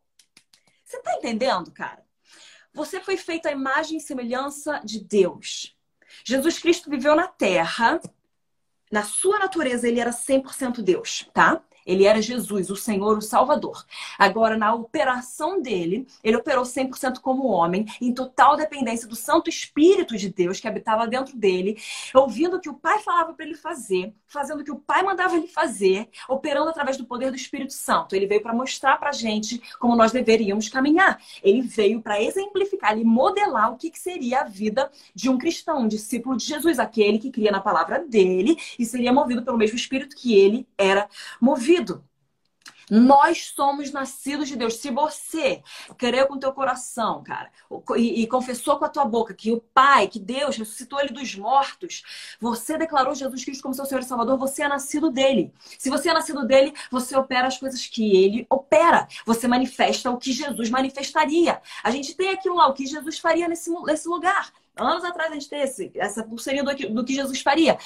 [0.85, 2.05] Você tá entendendo, cara?
[2.73, 5.75] Você foi feito à imagem e semelhança de Deus.
[6.25, 8.01] Jesus Cristo viveu na terra
[8.91, 11.61] na sua natureza, ele era 100% Deus, tá?
[11.87, 13.85] Ele era Jesus, o Senhor, o Salvador.
[14.19, 20.17] Agora, na operação dele, ele operou 100% como homem, em total dependência do Santo Espírito
[20.17, 21.79] de Deus que habitava dentro dele,
[22.13, 25.37] ouvindo o que o Pai falava para ele fazer, fazendo o que o Pai mandava
[25.37, 28.17] ele fazer, operando através do poder do Espírito Santo.
[28.17, 31.21] Ele veio para mostrar para gente como nós deveríamos caminhar.
[31.43, 35.83] Ele veio para exemplificar e modelar o que, que seria a vida de um cristão,
[35.83, 39.77] um discípulo de Jesus, aquele que cria na palavra dele e seria movido pelo mesmo
[39.77, 41.09] Espírito que ele era
[41.41, 41.76] movido.
[42.91, 44.75] Nós somos nascidos de Deus.
[44.75, 45.63] Se você
[45.99, 47.51] creu com teu coração, cara,
[47.97, 51.35] e, e, confessou com a tua boca que o Pai, que Deus ressuscitou ele dos
[51.35, 55.53] mortos, você declarou Jesus Cristo como seu Senhor e Salvador, você é nascido dele.
[55.79, 59.09] Se você é nascido dele, você opera as coisas que ele opera.
[59.25, 61.61] Você manifesta o que Jesus manifestaria.
[61.83, 64.53] A gente tem aquilo lá, o que Jesus faria nesse, nesse lugar.
[64.77, 67.79] Anos atrás a gente tem esse, essa pulseirinha do, do que Jesus faria.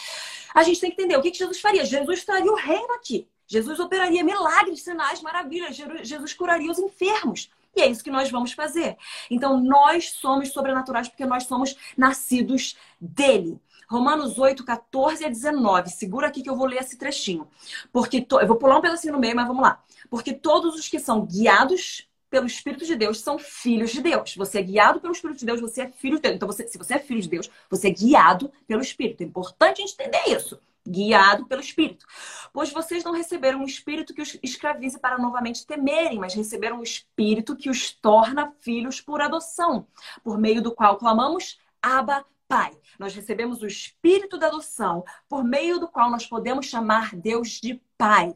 [0.54, 1.86] A gente tem que entender o que, que Jesus faria.
[1.86, 3.26] Jesus traria o reino aqui.
[3.50, 5.76] Jesus operaria milagres, sinais, maravilhas.
[6.04, 7.50] Jesus curaria os enfermos.
[7.74, 8.96] E é isso que nós vamos fazer.
[9.28, 13.60] Então, nós somos sobrenaturais porque nós somos nascidos dele.
[13.88, 15.90] Romanos 8, 14 a 19.
[15.90, 17.48] Segura aqui que eu vou ler esse trechinho.
[17.92, 18.38] Porque to...
[18.38, 19.82] Eu vou pular um pedacinho no meio, mas vamos lá.
[20.08, 24.36] Porque todos os que são guiados pelo Espírito de Deus são filhos de Deus.
[24.36, 26.36] Você é guiado pelo Espírito de Deus, você é filho de Deus.
[26.36, 29.24] Então, você, se você é filho de Deus, você é guiado pelo Espírito.
[29.24, 30.60] É importante entender isso.
[30.90, 32.04] Guiado pelo Espírito.
[32.52, 36.82] Pois vocês não receberam um Espírito que os escravize para novamente temerem, mas receberam um
[36.82, 39.86] Espírito que os torna filhos por adoção,
[40.24, 42.76] por meio do qual clamamos Abba, Pai.
[42.98, 47.80] Nós recebemos o Espírito da adoção, por meio do qual nós podemos chamar Deus de
[47.96, 48.34] Pai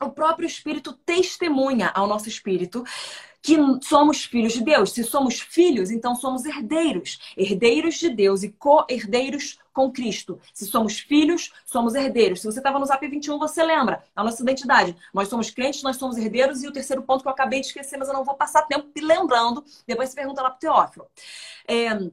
[0.00, 2.84] o próprio Espírito testemunha ao nosso espírito
[3.48, 4.92] que somos filhos de Deus.
[4.92, 10.38] Se somos filhos, então somos herdeiros, herdeiros de Deus e co-herdeiros com Cristo.
[10.52, 12.40] Se somos filhos, somos herdeiros.
[12.40, 14.94] Se você estava no Zap 21, você lembra a nossa identidade.
[15.14, 16.62] Nós somos crentes, nós somos herdeiros.
[16.62, 18.88] E o terceiro ponto que eu acabei de esquecer, mas eu não vou passar tempo
[19.00, 19.64] lembrando.
[19.86, 21.06] Depois você pergunta lá para o Teófilo.
[21.66, 22.10] É,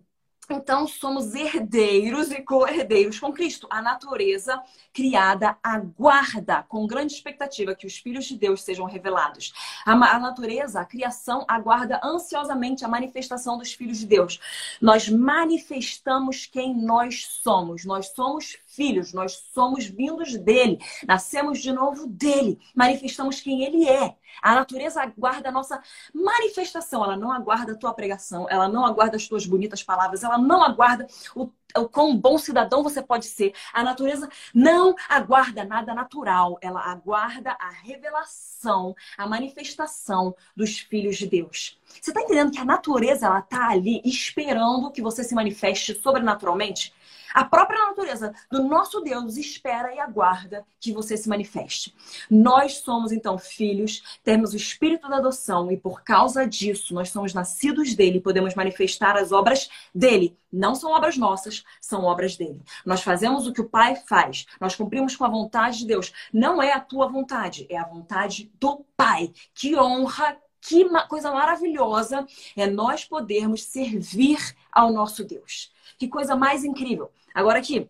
[0.54, 3.68] então, somos herdeiros e co-herdeiros com Cristo.
[3.70, 4.62] A natureza
[4.94, 9.54] criada aguarda com grande expectativa que os filhos de Deus sejam revelados.
[9.86, 14.40] A, natureza, a criação, aguarda ansiosamente a manifestação dos filhos de Deus.
[14.82, 17.86] Nós manifestamos quem nós somos.
[17.86, 24.16] Nós somos filhos, nós somos vindos dele, nascemos de novo dele, manifestamos quem ele é.
[24.42, 25.82] A natureza aguarda a nossa
[26.14, 30.38] manifestação, ela não aguarda a tua pregação, ela não aguarda as tuas bonitas palavras, ela
[30.38, 33.54] não aguarda o, o quão bom cidadão você pode ser.
[33.74, 41.28] A natureza não aguarda nada natural, ela aguarda a revelação, a manifestação dos filhos de
[41.28, 41.80] Deus.
[41.88, 46.94] Você está entendendo que a natureza ela está ali esperando que você se manifeste sobrenaturalmente?
[47.36, 51.94] A própria natureza do nosso Deus espera e aguarda que você se manifeste.
[52.32, 57.34] Nós somos, então, filhos, temos o espírito da adoção e, por causa disso, nós somos
[57.34, 60.38] nascidos dele e podemos manifestar as obras dele.
[60.50, 62.64] Não são obras nossas, são obras dele.
[62.86, 66.14] Nós fazemos o que o Pai faz, nós cumprimos com a vontade de Deus.
[66.32, 69.34] Não é a tua vontade, é a vontade do Pai.
[69.54, 74.40] Que honra, que coisa maravilhosa é nós podermos servir
[74.72, 75.75] ao nosso Deus.
[75.98, 77.12] Que coisa mais incrível.
[77.34, 77.90] Agora aqui,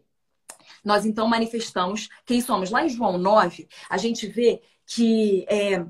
[0.83, 2.69] nós então manifestamos quem somos.
[2.69, 5.83] Lá em João 9, a gente vê que é,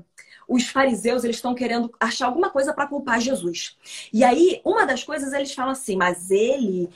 [0.48, 3.76] os fariseus eles estão querendo achar alguma coisa para culpar Jesus.
[4.12, 6.88] E aí, uma das coisas eles falam assim, mas ele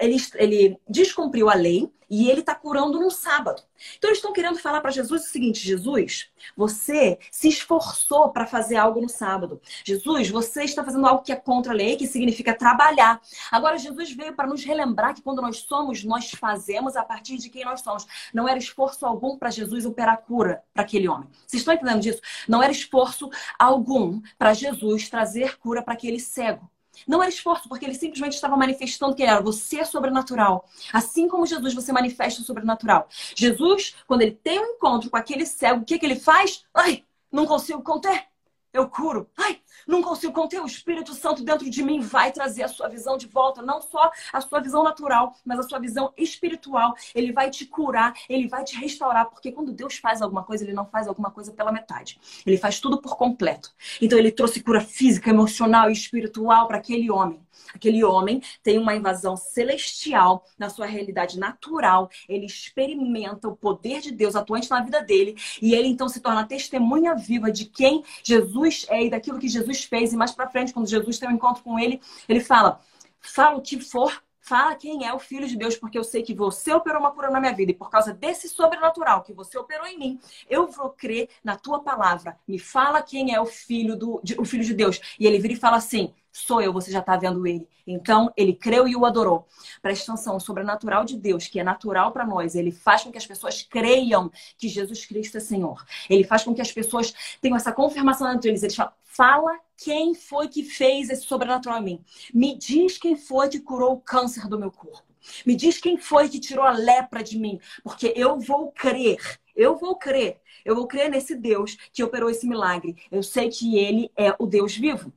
[0.00, 3.62] ele, ele descumpriu a lei e ele está curando num sábado.
[3.98, 8.76] Então eles estão querendo falar para Jesus o seguinte: Jesus, você se esforçou para fazer
[8.76, 9.60] algo no sábado.
[9.84, 13.20] Jesus, você está fazendo algo que é contra a lei, que significa trabalhar.
[13.50, 17.50] Agora Jesus veio para nos relembrar que quando nós somos, nós fazemos a partir de
[17.50, 18.06] quem nós somos.
[18.32, 21.28] Não era esforço algum para Jesus operar cura para aquele homem.
[21.46, 22.20] Vocês estão entendendo disso?
[22.48, 26.70] Não era esforço algum para Jesus trazer cura para aquele cego.
[27.06, 30.68] Não era esforço, porque ele simplesmente estava manifestando que ele era você é sobrenatural.
[30.92, 33.08] Assim como Jesus, você manifesta o sobrenatural.
[33.34, 36.64] Jesus, quando ele tem um encontro com aquele cego, o que, que ele faz?
[36.74, 38.26] Ai, não consigo conter.
[38.74, 39.30] Eu curo.
[39.38, 40.60] Ai, não consigo conter.
[40.60, 43.62] O Espírito Santo dentro de mim vai trazer a sua visão de volta.
[43.62, 46.92] Não só a sua visão natural, mas a sua visão espiritual.
[47.14, 49.26] Ele vai te curar, ele vai te restaurar.
[49.30, 52.18] Porque quando Deus faz alguma coisa, ele não faz alguma coisa pela metade.
[52.44, 53.70] Ele faz tudo por completo.
[54.02, 57.43] Então ele trouxe cura física, emocional e espiritual para aquele homem.
[57.74, 62.10] Aquele homem tem uma invasão celestial na sua realidade natural.
[62.28, 65.36] Ele experimenta o poder de Deus atuante na vida dele.
[65.60, 69.84] E ele então se torna testemunha viva de quem Jesus é e daquilo que Jesus
[69.84, 70.12] fez.
[70.12, 72.80] E mais para frente, quando Jesus tem um encontro com ele, ele fala:
[73.20, 76.34] fala o que for Fala quem é o Filho de Deus, porque eu sei que
[76.34, 77.70] você operou uma cura na minha vida.
[77.70, 81.80] E por causa desse sobrenatural que você operou em mim, eu vou crer na tua
[81.82, 82.38] palavra.
[82.46, 85.00] Me fala quem é o Filho, do, o filho de Deus.
[85.18, 87.66] E ele vira e fala assim: sou eu, você já está vendo ele.
[87.86, 89.46] Então, ele creu e o adorou.
[89.80, 93.18] Presta atenção, o sobrenatural de Deus, que é natural para nós, ele faz com que
[93.18, 95.84] as pessoas creiam que Jesus Cristo é Senhor.
[96.10, 98.64] Ele faz com que as pessoas tenham essa confirmação deles.
[98.64, 102.04] Eles falam, fala quem foi que fez esse sobrenatural em mim.
[102.34, 105.04] Me diz quem foi que curou o câncer do meu corpo.
[105.46, 109.38] Me diz quem foi que tirou a lepra de mim, porque eu vou crer.
[109.54, 110.40] Eu vou crer.
[110.64, 112.96] Eu vou crer nesse Deus que operou esse milagre.
[113.10, 115.12] Eu sei que ele é o Deus vivo.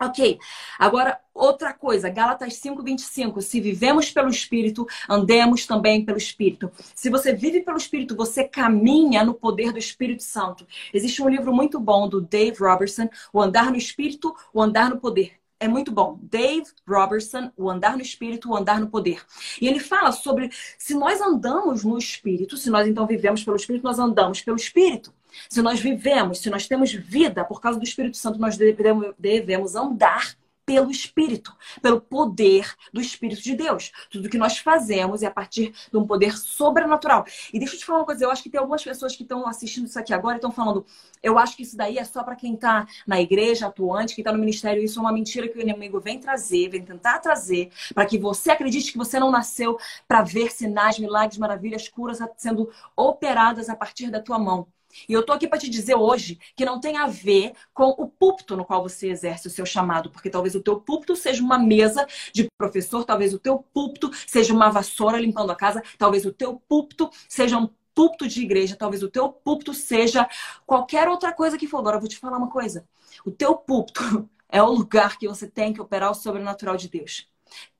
[0.00, 0.38] Ok,
[0.78, 3.40] agora outra coisa, Gálatas 5,25.
[3.40, 6.70] Se vivemos pelo Espírito, andemos também pelo Espírito.
[6.94, 10.66] Se você vive pelo Espírito, você caminha no poder do Espírito Santo.
[10.92, 14.98] Existe um livro muito bom do Dave Robertson, O Andar no Espírito, O Andar no
[14.98, 15.32] Poder.
[15.60, 16.18] É muito bom.
[16.22, 19.24] Dave Robertson, O Andar no Espírito, O Andar no Poder.
[19.60, 23.84] E ele fala sobre se nós andamos no Espírito, se nós então vivemos pelo Espírito,
[23.84, 25.12] nós andamos pelo Espírito.
[25.48, 30.36] Se nós vivemos, se nós temos vida por causa do Espírito Santo, nós devemos, andar
[30.66, 33.92] pelo Espírito, pelo poder do Espírito de Deus.
[34.10, 37.24] Tudo que nós fazemos é a partir de um poder sobrenatural.
[37.52, 39.46] E deixa eu te falar uma coisa, eu acho que tem algumas pessoas que estão
[39.46, 40.84] assistindo isso aqui agora e estão falando,
[41.22, 44.32] eu acho que isso daí é só para quem está na igreja atuante, quem está
[44.32, 48.06] no ministério, isso é uma mentira que o inimigo vem trazer, vem tentar trazer, para
[48.06, 53.68] que você acredite que você não nasceu para ver sinais, milagres, maravilhas, curas sendo operadas
[53.68, 54.66] a partir da tua mão.
[55.08, 58.08] E eu tô aqui para te dizer hoje que não tem a ver com o
[58.08, 61.58] púlpito no qual você exerce o seu chamado, porque talvez o teu púlpito seja uma
[61.58, 66.32] mesa de professor, talvez o teu púlpito seja uma vassoura limpando a casa, talvez o
[66.32, 70.28] teu púlpito seja um púlpito de igreja, talvez o teu púlpito seja
[70.66, 71.78] qualquer outra coisa que for.
[71.78, 72.86] Agora eu vou te falar uma coisa.
[73.24, 77.28] O teu púlpito é o lugar que você tem que operar o sobrenatural de Deus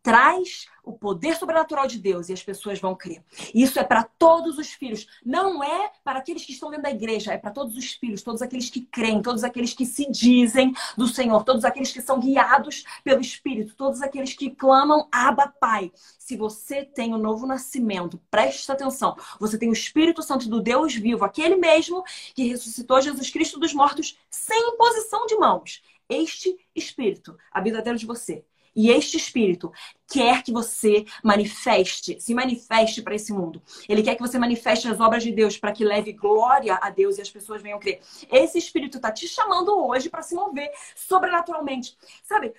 [0.04, 3.24] traz o poder sobrenatural de Deus e as pessoas vão crer.
[3.54, 7.32] Isso é para todos os filhos, não é para aqueles que estão dentro da igreja,
[7.32, 11.08] é para todos os filhos, todos aqueles que creem, todos aqueles que se dizem do
[11.08, 15.90] Senhor, todos aqueles que são guiados pelo Espírito, todos aqueles que clamam Abba Pai.
[16.18, 20.94] Se você tem o novo nascimento, preste atenção, você tem o Espírito Santo do Deus
[20.94, 25.82] vivo, aquele mesmo que ressuscitou Jesus Cristo dos mortos sem imposição de mãos.
[26.10, 28.44] Este Espírito habita dentro de você.
[28.74, 29.72] E este Espírito
[30.06, 33.62] quer que você manifeste, se manifeste para esse mundo.
[33.88, 37.18] Ele quer que você manifeste as obras de Deus para que leve glória a Deus
[37.18, 38.00] e as pessoas venham crer.
[38.30, 41.96] Esse Espírito está te chamando hoje para se mover sobrenaturalmente.
[42.22, 42.52] Sabe?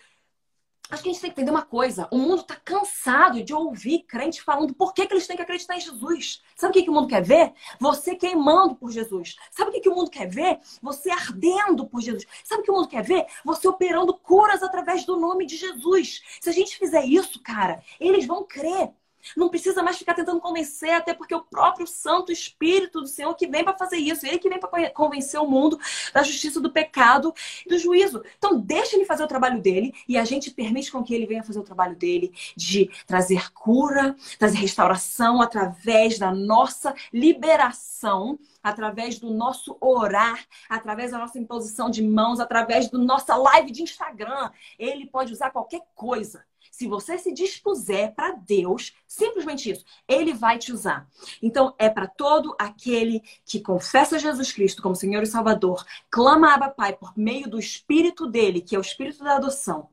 [0.90, 2.08] Acho que a gente tem que entender uma coisa.
[2.12, 5.76] O mundo está cansado de ouvir crente falando por que, que eles têm que acreditar
[5.76, 6.44] em Jesus.
[6.56, 7.54] Sabe o que, que o mundo quer ver?
[7.80, 9.36] Você queimando por Jesus.
[9.50, 10.60] Sabe o que, que o mundo quer ver?
[10.82, 12.26] Você ardendo por Jesus.
[12.44, 13.26] Sabe o que o mundo quer ver?
[13.44, 16.22] Você operando curas através do nome de Jesus.
[16.40, 18.94] Se a gente fizer isso, cara, eles vão crer.
[19.36, 23.48] Não precisa mais ficar tentando convencer, até porque o próprio Santo Espírito do Senhor que
[23.48, 25.80] vem para fazer isso, ele que vem para convencer o mundo
[26.14, 27.34] da justiça, do pecado
[27.66, 28.24] e do juízo.
[28.38, 31.44] Então, deixa ele fazer o trabalho dele e a gente permite com que ele venha
[31.44, 39.30] fazer o trabalho dele de trazer cura, trazer restauração através da nossa liberação através do
[39.30, 44.50] nosso orar, através da nossa imposição de mãos, através do nossa live de Instagram.
[44.80, 46.44] Ele pode usar qualquer coisa.
[46.72, 51.08] Se você se dispuser para Deus, simplesmente isso, Ele vai te usar.
[51.42, 56.56] Então, é para todo aquele que confessa Jesus Cristo como Senhor e Salvador, clama a
[56.56, 59.90] Abba Pai por meio do Espírito dele, que é o Espírito da adoção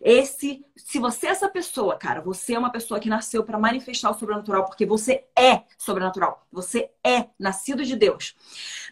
[0.00, 4.10] esse, se você é essa pessoa, cara, você é uma pessoa que nasceu para manifestar
[4.10, 6.46] o sobrenatural, porque você é sobrenatural.
[6.52, 8.36] Você é nascido de Deus.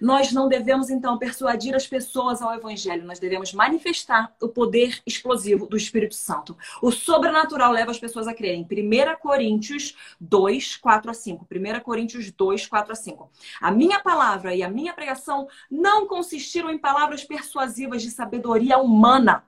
[0.01, 5.67] Nós não devemos então persuadir as pessoas ao evangelho, nós devemos manifestar o poder explosivo
[5.67, 6.57] do Espírito Santo.
[6.83, 8.67] O sobrenatural leva as pessoas a crerem.
[8.71, 11.47] 1 Coríntios 2, 4 a 5.
[11.51, 13.31] 1 Coríntios 2, 4 a 5.
[13.61, 19.45] A minha palavra e a minha pregação não consistiram em palavras persuasivas de sabedoria humana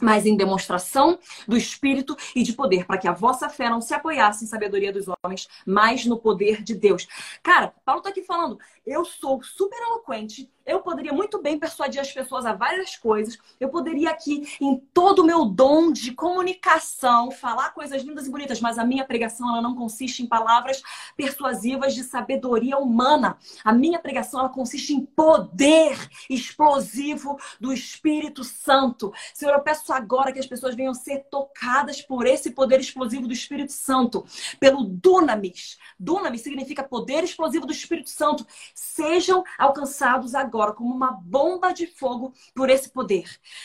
[0.00, 3.94] mas em demonstração do Espírito e de poder, para que a vossa fé não se
[3.94, 7.06] apoiasse em sabedoria dos homens, mas no poder de Deus.
[7.42, 12.12] Cara, Paulo está aqui falando, eu sou super eloquente, eu poderia muito bem persuadir as
[12.12, 13.38] pessoas a várias coisas.
[13.60, 18.60] Eu poderia aqui, em todo o meu dom de comunicação, falar coisas lindas e bonitas,
[18.60, 20.82] mas a minha pregação ela não consiste em palavras
[21.16, 23.38] persuasivas de sabedoria humana.
[23.64, 25.96] A minha pregação ela consiste em poder
[26.28, 29.12] explosivo do Espírito Santo.
[29.32, 33.32] Senhor, eu peço agora que as pessoas venham ser tocadas por esse poder explosivo do
[33.32, 34.26] Espírito Santo,
[34.58, 35.78] pelo dunamis.
[35.98, 38.44] Dunamis significa poder explosivo do Espírito Santo.
[38.78, 43.24] Sejam alcançados agora como uma bomba de fogo por esse poder.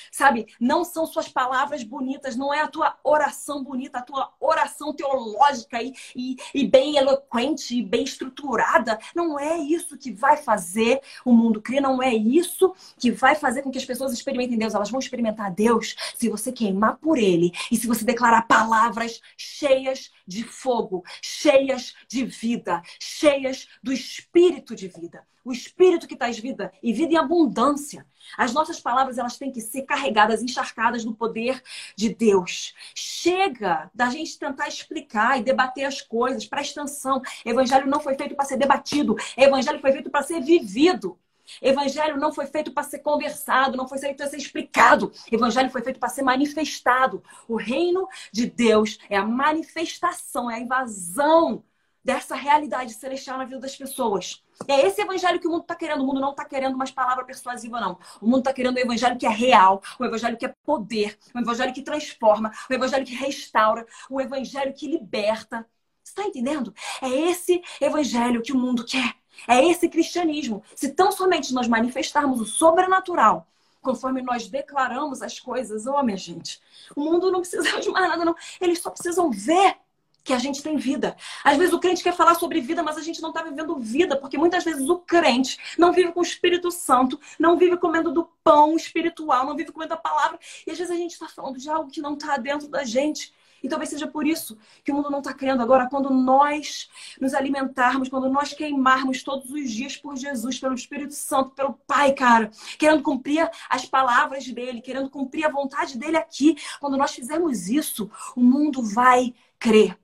[0.10, 0.47] Sabe?
[0.58, 5.84] Não são suas palavras bonitas, não é a tua oração bonita, a tua oração teológica
[5.84, 8.97] e, e, e bem eloquente e bem estruturada.
[9.13, 13.63] Não é isso que vai fazer o mundo crer, não é isso que vai fazer
[13.63, 14.74] com que as pessoas experimentem Deus.
[14.74, 20.10] Elas vão experimentar Deus se você queimar por Ele e se você declarar palavras cheias
[20.26, 25.00] de fogo, cheias de vida, cheias do espírito de vida.
[25.43, 28.05] O espírito que traz vida e vida em abundância.
[28.37, 31.61] As nossas palavras elas têm que ser carregadas, encharcadas no poder
[31.95, 32.73] de Deus.
[32.93, 36.45] Chega da gente tentar explicar e debater as coisas.
[36.45, 37.21] Presta atenção.
[37.45, 39.15] Evangelho não foi feito para ser debatido.
[39.35, 41.17] Evangelho foi feito para ser vivido.
[41.61, 45.11] Evangelho não foi feito para ser conversado, não foi feito para ser explicado.
[45.31, 47.23] Evangelho foi feito para ser manifestado.
[47.47, 51.63] O reino de Deus é a manifestação, é a invasão
[52.03, 54.43] dessa realidade celestial na vida das pessoas.
[54.67, 56.01] É esse evangelho que o mundo está querendo.
[56.01, 57.97] O mundo não está querendo mais palavra persuasiva, não.
[58.19, 61.39] O mundo está querendo o evangelho que é real, o evangelho que é poder, o
[61.39, 65.65] evangelho que transforma, o evangelho que restaura, o evangelho que liberta.
[66.03, 66.73] Você está entendendo?
[67.01, 69.15] É esse evangelho que o mundo quer.
[69.47, 70.63] É esse cristianismo.
[70.75, 73.47] Se tão somente nós manifestarmos o sobrenatural,
[73.81, 75.85] conforme nós declaramos as coisas.
[75.87, 76.61] Ô, oh, minha gente,
[76.95, 78.35] o mundo não precisa de mais nada, não.
[78.59, 79.77] Eles só precisam ver
[80.23, 81.15] que a gente tem vida.
[81.43, 84.15] Às vezes o crente quer falar sobre vida, mas a gente não está vivendo vida,
[84.17, 88.29] porque muitas vezes o crente não vive com o Espírito Santo, não vive comendo do
[88.43, 90.39] pão espiritual, não vive comendo a palavra.
[90.65, 93.33] E às vezes a gente está falando de algo que não está dentro da gente.
[93.63, 95.62] E talvez seja por isso que o mundo não está crendo.
[95.62, 96.89] Agora, quando nós
[97.19, 102.13] nos alimentarmos, quando nós queimarmos todos os dias por Jesus, pelo Espírito Santo, pelo Pai,
[102.13, 107.69] cara, querendo cumprir as palavras dele, querendo cumprir a vontade dele aqui, quando nós fizermos
[107.69, 110.00] isso, o mundo vai crer.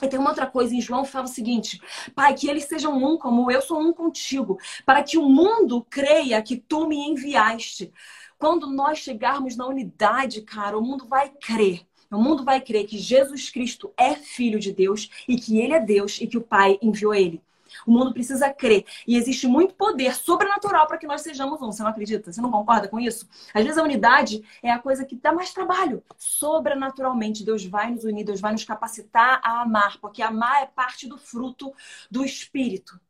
[0.00, 1.80] E tem uma outra coisa em João fala o seguinte:
[2.14, 6.42] Pai, que eles sejam um como eu sou um contigo, para que o mundo creia
[6.42, 7.92] que tu me enviaste.
[8.38, 11.86] Quando nós chegarmos na unidade, cara, o mundo vai crer
[12.16, 15.80] o mundo vai crer que Jesus Cristo é filho de Deus e que ele é
[15.80, 17.40] Deus e que o Pai enviou ele.
[17.86, 18.84] O mundo precisa crer.
[19.06, 21.72] E existe muito poder sobrenatural para que nós sejamos um.
[21.72, 22.32] Você não acredita?
[22.32, 23.28] Você não concorda com isso?
[23.52, 26.02] Às vezes a unidade é a coisa que dá mais trabalho.
[26.16, 31.08] Sobrenaturalmente, Deus vai nos unir, Deus vai nos capacitar a amar, porque amar é parte
[31.08, 31.72] do fruto
[32.10, 33.00] do Espírito.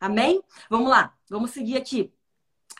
[0.00, 0.42] Amém?
[0.68, 2.12] Vamos lá, vamos seguir aqui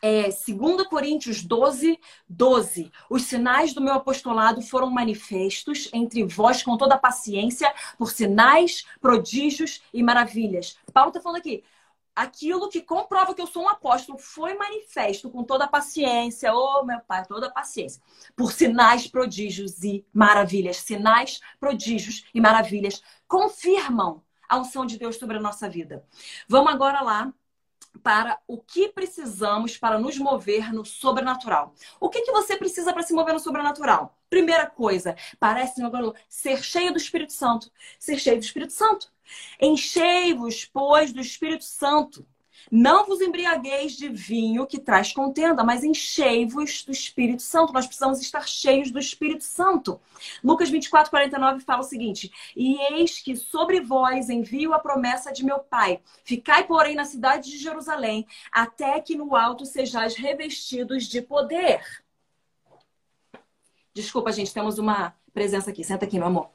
[0.02, 1.98] é, 2 Coríntios 12,
[2.28, 2.92] 12.
[3.08, 8.84] Os sinais do meu apostolado foram manifestos entre vós com toda a paciência, por sinais,
[9.00, 10.76] prodígios e maravilhas.
[10.92, 11.62] Paulo está falando aqui.
[12.14, 16.84] Aquilo que comprova que eu sou um apóstolo foi manifesto com toda a paciência, oh
[16.84, 18.02] meu pai, toda a paciência,
[18.36, 20.76] por sinais, prodígios e maravilhas.
[20.78, 26.04] Sinais, prodígios e maravilhas confirmam a unção de Deus sobre a nossa vida.
[26.46, 27.32] Vamos agora lá
[28.02, 31.74] para o que precisamos para nos mover no sobrenatural.
[32.00, 34.18] O que, que você precisa para se mover no sobrenatural?
[34.28, 35.80] Primeira coisa, parece
[36.28, 37.70] ser cheio do Espírito Santo.
[37.98, 39.12] Ser cheio do Espírito Santo.
[39.60, 42.26] Enchei-vos, pois, do Espírito Santo.
[42.70, 47.72] Não vos embriagueis de vinho que traz contenda, mas enchei-vos do Espírito Santo.
[47.72, 50.00] Nós precisamos estar cheios do Espírito Santo.
[50.42, 55.44] Lucas 24, 49 fala o seguinte: E eis que sobre vós envio a promessa de
[55.44, 56.00] meu Pai.
[56.24, 61.82] Ficai, porém, na cidade de Jerusalém, até que no alto sejais revestidos de poder.
[63.94, 65.84] Desculpa, gente, temos uma presença aqui.
[65.84, 66.50] Senta aqui, meu amor.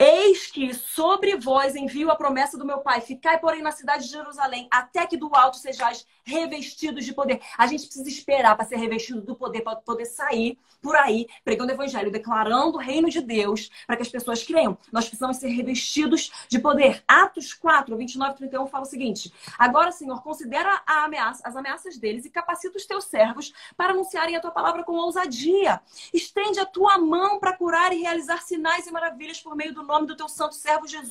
[0.00, 3.00] Eis que sobre vós envio a promessa do meu Pai.
[3.00, 7.40] Ficai, porém, na cidade de Jerusalém, até que do alto sejais revestidos de poder.
[7.56, 11.72] A gente precisa esperar para ser revestido do poder, para poder sair por aí, pregando
[11.72, 14.78] o evangelho, declarando o reino de Deus, para que as pessoas creiam.
[14.92, 17.02] Nós precisamos ser revestidos de poder.
[17.08, 22.30] Atos 4, 29 31 fala o seguinte: Agora, Senhor, considera ameaça, as ameaças deles e
[22.30, 25.80] capacita os teus servos para anunciarem a tua palavra com ousadia.
[26.12, 30.06] Estende a tua mão para curar e realizar sinais e maravilhas por meio do nome
[30.06, 31.07] do teu santo servo Jesus.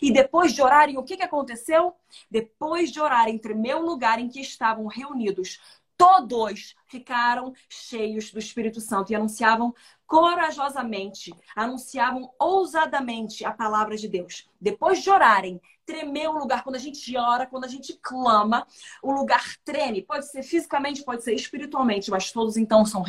[0.00, 1.94] E depois de orarem, o que, que aconteceu?
[2.30, 5.60] Depois de orarem, tremeu o lugar em que estavam reunidos.
[5.96, 9.74] Todos ficaram cheios do Espírito Santo e anunciavam
[10.06, 14.48] corajosamente, anunciavam ousadamente a palavra de Deus.
[14.60, 16.62] Depois de orarem, tremeu o lugar.
[16.62, 18.66] Quando a gente ora, quando a gente clama,
[19.02, 20.02] o lugar treme.
[20.02, 23.02] Pode ser fisicamente, pode ser espiritualmente, mas todos então são,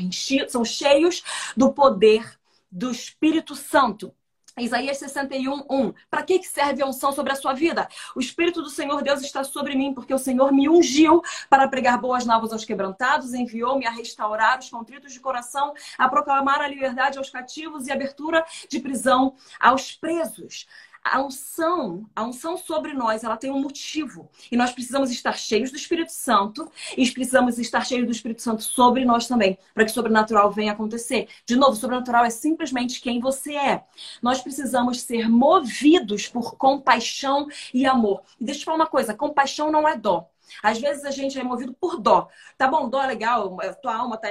[0.47, 1.23] são cheios
[1.57, 2.39] do poder
[2.71, 4.13] do Espírito Santo.
[4.57, 5.93] Isaías 61, 1.
[6.09, 7.87] Para que serve a unção sobre a sua vida?
[8.15, 11.99] O Espírito do Senhor Deus está sobre mim, porque o Senhor me ungiu para pregar
[11.99, 17.17] boas novas aos quebrantados, enviou-me a restaurar os contritos de coração, a proclamar a liberdade
[17.17, 20.65] aos cativos e abertura de prisão aos presos
[21.13, 24.29] a unção, a unção sobre nós, ela tem um motivo.
[24.51, 28.63] E nós precisamos estar cheios do Espírito Santo e precisamos estar cheios do Espírito Santo
[28.63, 31.27] sobre nós também, para que o sobrenatural venha acontecer.
[31.45, 33.83] De novo, sobrenatural é simplesmente quem você é.
[34.21, 38.23] Nós precisamos ser movidos por compaixão e amor.
[38.39, 40.29] E deixa eu te falar uma coisa, compaixão não é dó.
[40.63, 42.29] Às vezes a gente é movido por dó.
[42.57, 44.29] Tá bom, dó é legal, tua alma tá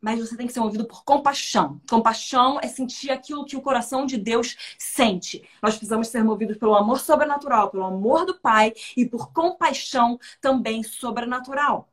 [0.00, 1.80] mas você tem que ser movido por compaixão.
[1.88, 5.42] Compaixão é sentir aquilo que o coração de Deus sente.
[5.62, 10.82] Nós precisamos ser movidos pelo amor sobrenatural, pelo amor do Pai e por compaixão também
[10.82, 11.88] sobrenatural.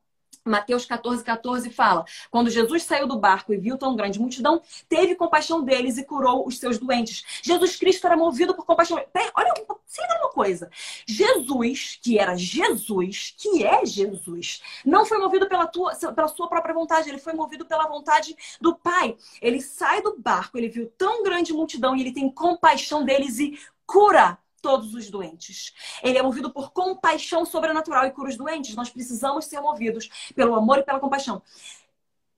[0.47, 5.15] Mateus 14, 14 fala: Quando Jesus saiu do barco e viu tão grande multidão, teve
[5.15, 7.23] compaixão deles e curou os seus doentes.
[7.43, 8.97] Jesus Cristo era movido por compaixão.
[9.35, 9.53] Olha,
[9.85, 10.69] se liga uma coisa:
[11.05, 16.73] Jesus, que era Jesus, que é Jesus, não foi movido pela, tua, pela sua própria
[16.73, 19.17] vontade, ele foi movido pela vontade do Pai.
[19.41, 23.57] Ele sai do barco, ele viu tão grande multidão e ele tem compaixão deles e
[23.85, 25.73] cura todos os doentes.
[26.03, 28.75] Ele é movido por compaixão sobrenatural e cura os doentes.
[28.75, 31.41] Nós precisamos ser movidos pelo amor e pela compaixão.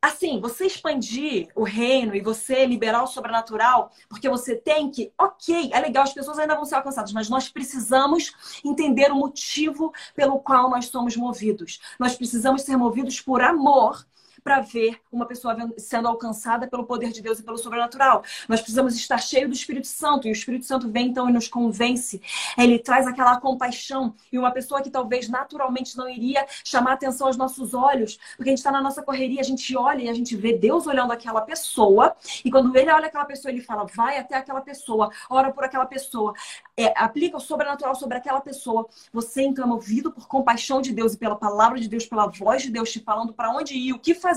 [0.01, 5.71] Assim, você expandir o reino e você liberar o sobrenatural, porque você tem que, ok,
[5.73, 8.31] é legal, as pessoas ainda vão ser alcançadas, mas nós precisamos
[8.63, 11.81] entender o motivo pelo qual nós somos movidos.
[11.99, 14.07] Nós precisamos ser movidos por amor
[14.43, 18.23] para ver uma pessoa sendo alcançada pelo poder de Deus e pelo sobrenatural.
[18.47, 21.47] Nós precisamos estar cheio do Espírito Santo e o Espírito Santo vem então e nos
[21.47, 22.21] convence.
[22.57, 27.37] Ele traz aquela compaixão e uma pessoa que talvez naturalmente não iria chamar atenção aos
[27.37, 30.35] nossos olhos, porque a gente está na nossa correria, a gente olha e a gente
[30.35, 34.35] vê Deus olhando aquela pessoa e quando ele olha aquela pessoa ele fala, vai até
[34.35, 36.33] aquela pessoa, ora por aquela pessoa,
[36.77, 38.87] é, aplica o sobrenatural sobre aquela pessoa.
[39.11, 42.63] Você então é movido por compaixão de Deus e pela palavra de Deus, pela voz
[42.63, 44.28] de Deus te falando para onde ir, o que fazer.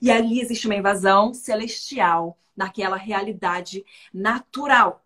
[0.00, 5.02] E ali existe uma invasão celestial naquela realidade natural.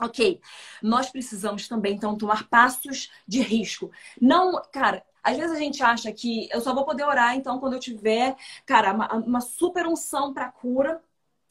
[0.00, 0.40] Ok,
[0.82, 3.92] nós precisamos também então tomar passos de risco.
[4.20, 7.74] Não, cara, às vezes a gente acha que eu só vou poder orar então quando
[7.74, 11.00] eu tiver, cara, uma, uma super unção para cura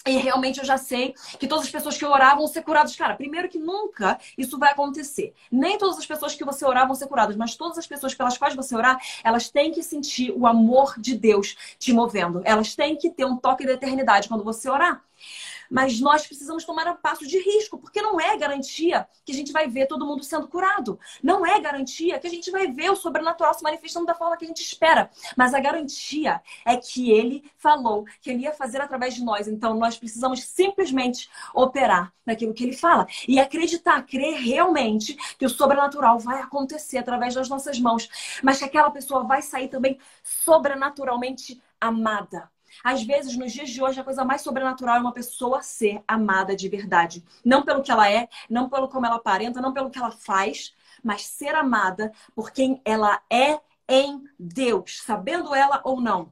[0.05, 2.95] e realmente eu já sei que todas as pessoas que orar vão ser curadas.
[2.95, 5.33] Cara, primeiro que nunca isso vai acontecer.
[5.49, 8.37] Nem todas as pessoas que você orar vão ser curadas, mas todas as pessoas pelas
[8.37, 12.41] quais você orar, elas têm que sentir o amor de Deus te movendo.
[12.43, 15.01] Elas têm que ter um toque da eternidade quando você orar.
[15.69, 19.51] Mas nós precisamos tomar um passo de risco, porque não é garantia que a gente
[19.51, 20.99] vai ver todo mundo sendo curado.
[21.21, 24.45] Não é garantia que a gente vai ver o sobrenatural se manifestando da forma que
[24.45, 25.09] a gente espera.
[25.35, 29.47] Mas a garantia é que ele falou que ele ia fazer através de nós.
[29.47, 35.49] Então nós precisamos simplesmente operar naquilo que ele fala e acreditar, crer realmente que o
[35.49, 38.09] sobrenatural vai acontecer através das nossas mãos,
[38.41, 42.49] mas que aquela pessoa vai sair também sobrenaturalmente amada.
[42.83, 46.55] Às vezes, nos dias de hoje, a coisa mais sobrenatural é uma pessoa ser amada
[46.55, 47.23] de verdade.
[47.43, 50.73] Não pelo que ela é, não pelo como ela aparenta, não pelo que ela faz,
[51.03, 56.31] mas ser amada por quem ela é em Deus, sabendo ela ou não.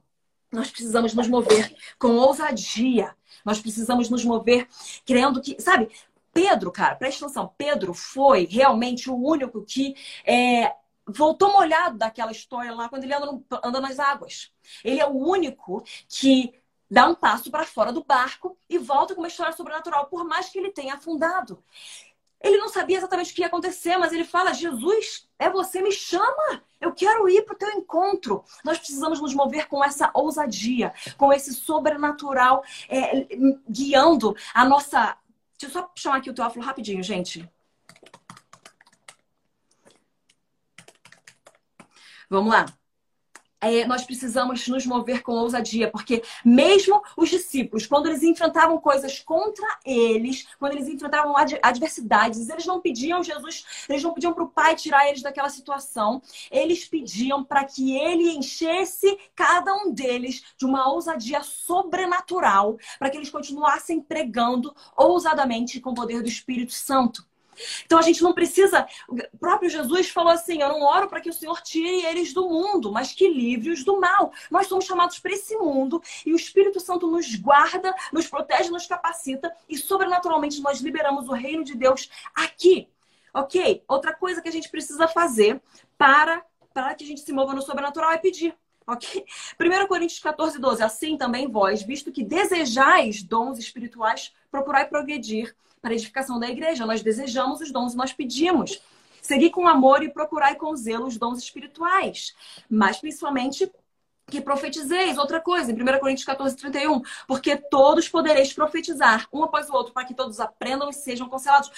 [0.50, 3.14] Nós precisamos nos mover com ousadia.
[3.44, 4.68] Nós precisamos nos mover
[5.04, 5.88] crendo que, sabe,
[6.32, 10.74] Pedro, cara, presta atenção, Pedro foi realmente o único que é,
[11.06, 14.52] voltou molhado daquela história lá quando ele anda, no, anda nas águas.
[14.84, 16.54] Ele é o único que
[16.90, 20.48] dá um passo para fora do barco e volta com uma história sobrenatural, por mais
[20.48, 21.62] que ele tenha afundado.
[22.42, 25.92] Ele não sabia exatamente o que ia acontecer, mas ele fala: Jesus, é você, me
[25.92, 26.62] chama.
[26.80, 28.44] Eu quero ir para o teu encontro.
[28.64, 33.28] Nós precisamos nos mover com essa ousadia, com esse sobrenatural é,
[33.68, 35.16] guiando a nossa.
[35.56, 37.48] Deixa eu só chamar aqui o Teófilo rapidinho, gente.
[42.32, 42.64] Vamos lá.
[43.60, 49.18] É, nós precisamos nos mover com ousadia, porque mesmo os discípulos, quando eles enfrentavam coisas
[49.20, 54.48] contra eles, quando eles enfrentavam adversidades, eles não pediam Jesus, eles não pediam para o
[54.48, 60.64] Pai tirar eles daquela situação, eles pediam para que ele enchesse cada um deles de
[60.64, 67.30] uma ousadia sobrenatural, para que eles continuassem pregando ousadamente com o poder do Espírito Santo.
[67.84, 68.86] Então a gente não precisa.
[69.08, 72.48] O próprio Jesus falou assim: Eu não oro para que o Senhor tire eles do
[72.48, 74.32] mundo, mas que livre-os do mal.
[74.50, 78.86] Nós somos chamados para esse mundo e o Espírito Santo nos guarda, nos protege, nos
[78.86, 82.88] capacita e sobrenaturalmente nós liberamos o reino de Deus aqui.
[83.34, 83.82] Ok?
[83.88, 85.60] Outra coisa que a gente precisa fazer
[85.96, 86.44] para,
[86.74, 88.54] para que a gente se mova no sobrenatural é pedir.
[88.86, 89.24] Ok?
[89.58, 90.82] 1 Coríntios 14, 12.
[90.82, 96.86] Assim também vós, visto que desejais dons espirituais, procurai progredir para a edificação da igreja.
[96.86, 98.80] Nós desejamos os dons e nós pedimos.
[99.20, 102.34] Seguir com amor e procurar com zelo os dons espirituais.
[102.70, 103.70] Mas principalmente
[104.28, 105.18] que profetizeis.
[105.18, 107.02] Outra coisa, em 1 Coríntios 14, 31.
[107.26, 111.70] Porque todos podereis profetizar, um após o outro, para que todos aprendam e sejam cancelados.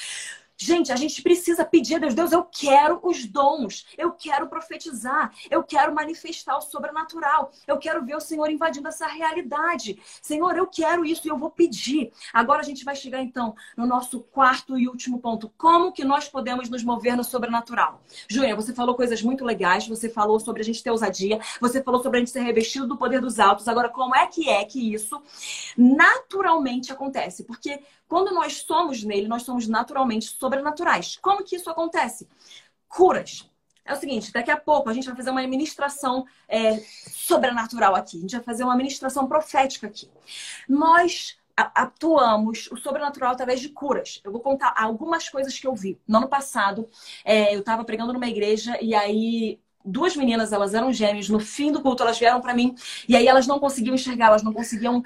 [0.56, 5.32] Gente, a gente precisa pedir a Deus, Deus, eu quero os dons, eu quero profetizar,
[5.50, 9.98] eu quero manifestar o sobrenatural, eu quero ver o Senhor invadindo essa realidade.
[10.22, 12.12] Senhor, eu quero isso e eu vou pedir.
[12.32, 15.52] Agora a gente vai chegar então no nosso quarto e último ponto.
[15.58, 18.00] Como que nós podemos nos mover no sobrenatural?
[18.28, 22.00] Júlia, você falou coisas muito legais, você falou sobre a gente ter ousadia, você falou
[22.00, 23.66] sobre a gente ser revestido do poder dos altos.
[23.66, 25.20] Agora, como é que é que isso
[25.76, 27.42] naturalmente acontece?
[27.42, 27.80] Porque
[28.14, 31.18] quando nós somos nele, nós somos naturalmente sobrenaturais.
[31.20, 32.28] Como que isso acontece?
[32.86, 33.50] Curas.
[33.84, 36.76] É o seguinte, daqui a pouco a gente vai fazer uma administração é,
[37.10, 38.18] sobrenatural aqui.
[38.18, 40.08] A gente vai fazer uma administração profética aqui.
[40.68, 44.20] Nós atuamos o sobrenatural através de curas.
[44.22, 45.98] Eu vou contar algumas coisas que eu vi.
[46.06, 46.88] No ano passado,
[47.24, 51.28] é, eu estava pregando numa igreja e aí duas meninas, elas eram gêmeas.
[51.28, 52.76] No fim do culto, elas vieram para mim
[53.08, 55.02] e aí elas não conseguiam enxergar, elas não conseguiam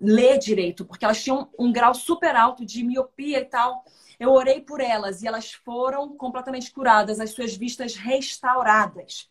[0.00, 3.84] ler direito, porque elas tinham um grau super alto de miopia e tal.
[4.18, 9.30] Eu orei por elas e elas foram completamente curadas, as suas vistas restauradas.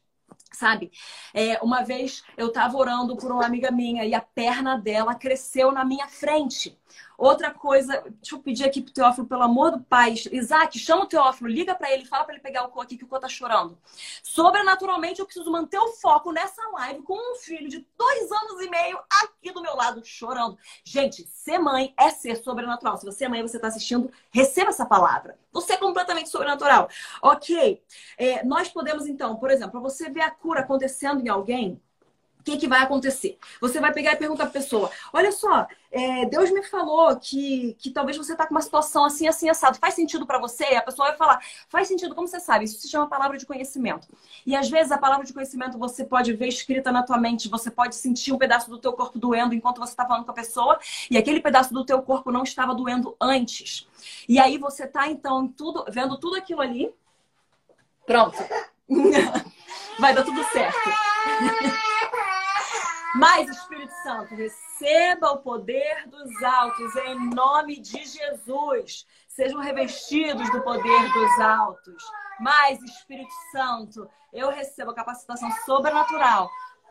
[0.53, 0.91] Sabe?
[1.33, 5.71] É, uma vez eu estava orando por uma amiga minha e a perna dela cresceu
[5.71, 6.79] na minha frente.
[7.17, 10.13] Outra coisa, deixa eu pedir aqui pro Teófilo, pelo amor do pai.
[10.31, 13.03] Isaac, chama o Teófilo, liga para ele, fala para ele pegar o co aqui que
[13.03, 13.75] o co tá chorando.
[14.21, 18.69] Sobrenaturalmente, eu preciso manter o foco nessa live com um filho de dois anos e
[18.69, 20.59] meio aqui do meu lado chorando.
[20.83, 22.97] Gente, ser mãe é ser sobrenatural.
[22.97, 25.39] Se você é mãe e você tá assistindo, receba essa palavra.
[25.51, 26.87] Você é completamente sobrenatural.
[27.23, 27.81] Ok.
[28.15, 31.81] É, nós podemos, então, por exemplo, você ver a cura acontecendo em alguém,
[32.47, 33.37] que, que vai acontecer?
[33.59, 37.75] Você vai pegar e perguntar para a pessoa: olha só, é, Deus me falou que,
[37.77, 39.77] que talvez você está com uma situação assim, assim, assado.
[39.77, 40.63] Faz sentido para você?
[40.71, 42.63] E a pessoa vai falar: faz sentido, como você sabe?
[42.63, 44.07] Isso se chama palavra de conhecimento.
[44.45, 47.69] E às vezes a palavra de conhecimento você pode ver escrita na tua mente, você
[47.69, 50.79] pode sentir um pedaço do teu corpo doendo enquanto você está falando com a pessoa,
[51.11, 53.87] e aquele pedaço do teu corpo não estava doendo antes.
[54.27, 56.93] E aí você está então tudo, vendo tudo aquilo ali.
[58.05, 58.37] Pronto.
[59.99, 60.89] vai dar tudo certo.
[63.17, 69.07] Mas, Espírito Santo, receba o poder dos altos em nome de Jesus.
[69.27, 72.03] Sejam revestidos do poder dos altos.
[72.39, 76.47] Mas, Espírito Santo, eu recebo a capacitação sobrenatural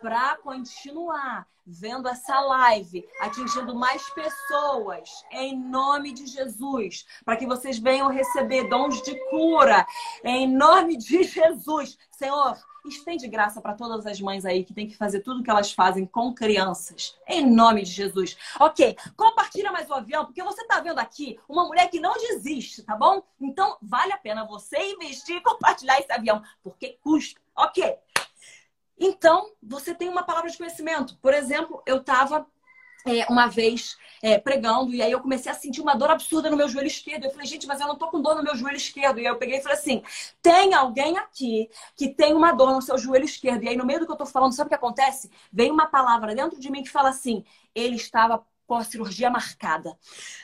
[0.07, 7.77] para continuar vendo essa live, atingindo mais pessoas, em nome de Jesus, para que vocês
[7.77, 9.85] venham receber dons de cura,
[10.23, 11.99] em nome de Jesus.
[12.13, 15.73] Senhor, estende graça para todas as mães aí que tem que fazer tudo que elas
[15.73, 17.19] fazem com crianças.
[17.27, 18.37] Em nome de Jesus.
[18.61, 22.85] Ok, compartilha mais o avião, porque você está vendo aqui uma mulher que não desiste,
[22.85, 23.25] tá bom?
[23.41, 27.41] Então, vale a pena você investir e compartilhar esse avião, porque custa.
[27.57, 27.99] Ok.
[28.99, 31.17] Então, você tem uma palavra de conhecimento.
[31.19, 32.47] Por exemplo, eu estava
[33.07, 36.57] é, uma vez é, pregando, e aí eu comecei a sentir uma dor absurda no
[36.57, 37.25] meu joelho esquerdo.
[37.25, 39.19] Eu falei, gente, mas eu não tô com dor no meu joelho esquerdo.
[39.19, 40.03] E aí eu peguei e falei assim:
[40.43, 43.63] tem alguém aqui que tem uma dor no seu joelho esquerdo.
[43.63, 45.31] E aí, no meio do que eu tô falando, sabe o que acontece?
[45.53, 47.45] Vem uma palavra dentro de mim que fala assim:
[47.75, 49.97] ele estava com a cirurgia marcada.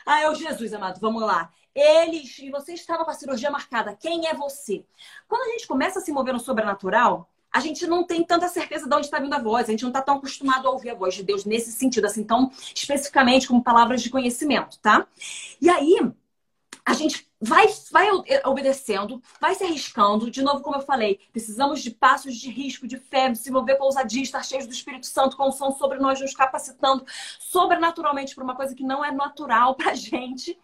[0.06, 1.50] Ah, eu, Jesus amado, vamos lá.
[1.74, 3.96] Eles, e você estava com a cirurgia marcada.
[3.96, 4.84] Quem é você?
[5.26, 8.88] Quando a gente começa a se mover no sobrenatural, a gente não tem tanta certeza
[8.88, 10.94] de onde está vindo a voz, a gente não está tão acostumado a ouvir a
[10.94, 15.06] voz de Deus nesse sentido, assim, tão especificamente como palavras de conhecimento, tá?
[15.60, 15.98] E aí,
[16.84, 18.08] a gente vai, vai
[18.44, 20.30] obedecendo, vai se arriscando.
[20.30, 23.78] De novo, como eu falei, precisamos de passos de risco, de fé, de se mover
[23.78, 27.04] com ousadia, estar cheios do Espírito Santo, com som sobre nós, nos capacitando
[27.38, 30.58] sobrenaturalmente para uma coisa que não é natural para gente.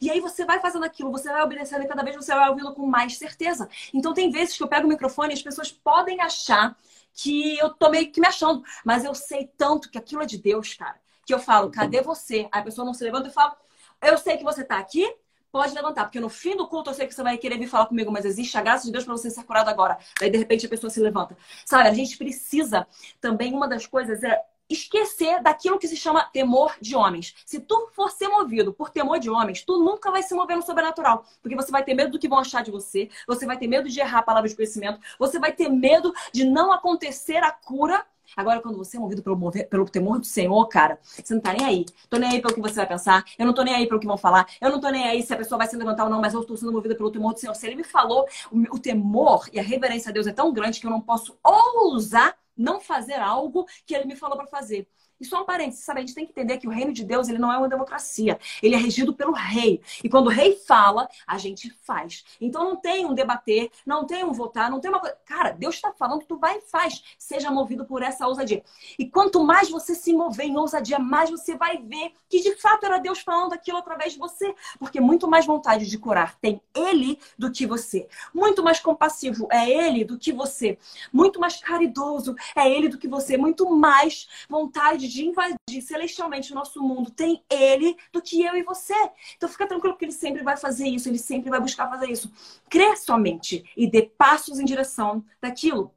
[0.00, 2.72] E aí você vai fazendo aquilo, você vai obedecendo e cada vez você vai ouvindo
[2.74, 3.68] com mais certeza.
[3.92, 6.76] Então tem vezes que eu pego o microfone e as pessoas podem achar
[7.12, 10.38] que eu tô meio que me achando, mas eu sei tanto que aquilo é de
[10.38, 12.48] Deus, cara, que eu falo, cadê você?
[12.52, 13.56] Aí a pessoa não se levanta e fala,
[14.02, 15.12] eu sei que você tá aqui,
[15.50, 17.86] pode levantar, porque no fim do culto eu sei que você vai querer vir falar
[17.86, 19.98] comigo, mas existe a graça de Deus para você ser curado agora.
[20.20, 21.36] Daí de repente a pessoa se levanta.
[21.64, 22.86] Sabe, a gente precisa
[23.20, 27.34] também, uma das coisas é esquecer daquilo que se chama temor de homens.
[27.44, 30.62] Se tu for ser movido por temor de homens, tu nunca vai se mover no
[30.62, 33.66] sobrenatural, porque você vai ter medo do que vão achar de você, você vai ter
[33.66, 37.50] medo de errar a palavra de conhecimento, você vai ter medo de não acontecer a
[37.50, 38.04] cura.
[38.36, 41.54] Agora, quando você é movido pelo, mover, pelo temor do Senhor, cara, você não tá
[41.54, 41.86] nem aí.
[42.10, 44.06] Tô nem aí pelo que você vai pensar, eu não tô nem aí pelo que
[44.06, 46.20] vão falar, eu não tô nem aí se a pessoa vai se levantar ou não,
[46.20, 47.54] mas eu estou sendo movida pelo temor do Senhor.
[47.54, 50.78] Se ele me falou, o, o temor e a reverência a Deus é tão grande
[50.78, 54.88] que eu não posso ousar não fazer algo que ele me falou para fazer.
[55.20, 55.98] E só um parênteses, sabe?
[55.98, 58.38] A gente tem que entender que o reino de Deus ele não é uma democracia.
[58.62, 59.80] Ele é regido pelo rei.
[60.02, 62.24] E quando o rei fala, a gente faz.
[62.40, 65.16] Então não tem um debater, não tem um votar, não tem uma coisa.
[65.24, 67.02] Cara, Deus está falando, tu vai e faz.
[67.18, 68.62] Seja movido por essa ousadia.
[68.98, 72.86] E quanto mais você se mover em ousadia, mais você vai ver que de fato
[72.86, 74.54] era Deus falando aquilo através de você.
[74.78, 78.08] Porque muito mais vontade de curar tem ele do que você.
[78.32, 80.78] Muito mais compassivo é ele do que você.
[81.12, 83.36] Muito mais caridoso é ele do que você.
[83.36, 88.62] Muito mais vontade de invadir celestialmente o nosso mundo tem ele do que eu e
[88.62, 88.94] você.
[89.36, 92.30] Então fica tranquilo que ele sempre vai fazer isso, ele sempre vai buscar fazer isso.
[92.68, 95.92] Crê somente e dê passos em direção daquilo.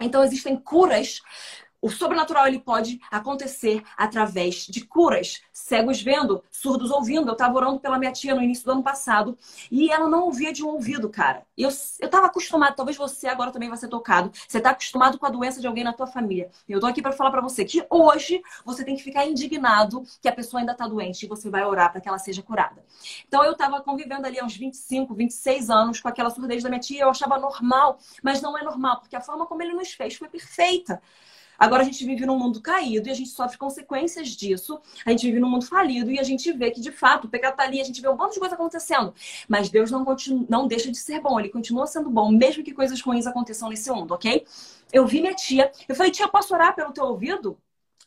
[0.00, 1.20] Então existem curas
[1.82, 5.42] o sobrenatural ele pode acontecer através de curas.
[5.52, 7.28] Cegos vendo, surdos ouvindo.
[7.28, 9.36] Eu estava orando pela minha tia no início do ano passado
[9.68, 11.44] e ela não ouvia de um ouvido, cara.
[11.58, 14.30] Eu estava acostumado, talvez você agora também vai ser tocado.
[14.46, 16.50] Você está acostumado com a doença de alguém na tua família.
[16.68, 20.28] Eu estou aqui para falar para você que hoje você tem que ficar indignado que
[20.28, 22.84] a pessoa ainda está doente e você vai orar para que ela seja curada.
[23.26, 26.80] Então eu estava convivendo ali há uns 25, 26 anos com aquela surdez da minha
[26.80, 27.02] tia.
[27.02, 30.28] Eu achava normal, mas não é normal, porque a forma como ele nos fez foi
[30.28, 31.02] perfeita.
[31.62, 34.80] Agora a gente vive num mundo caído e a gente sofre consequências disso.
[35.06, 37.56] A gente vive num mundo falido e a gente vê que, de fato, o pecado
[37.56, 39.14] tá ali, a gente vê um monte de coisa acontecendo.
[39.48, 42.72] Mas Deus não, continua, não deixa de ser bom, ele continua sendo bom, mesmo que
[42.72, 44.44] coisas ruins aconteçam nesse mundo, ok?
[44.92, 47.56] Eu vi minha tia, eu falei, tia, posso orar pelo teu ouvido?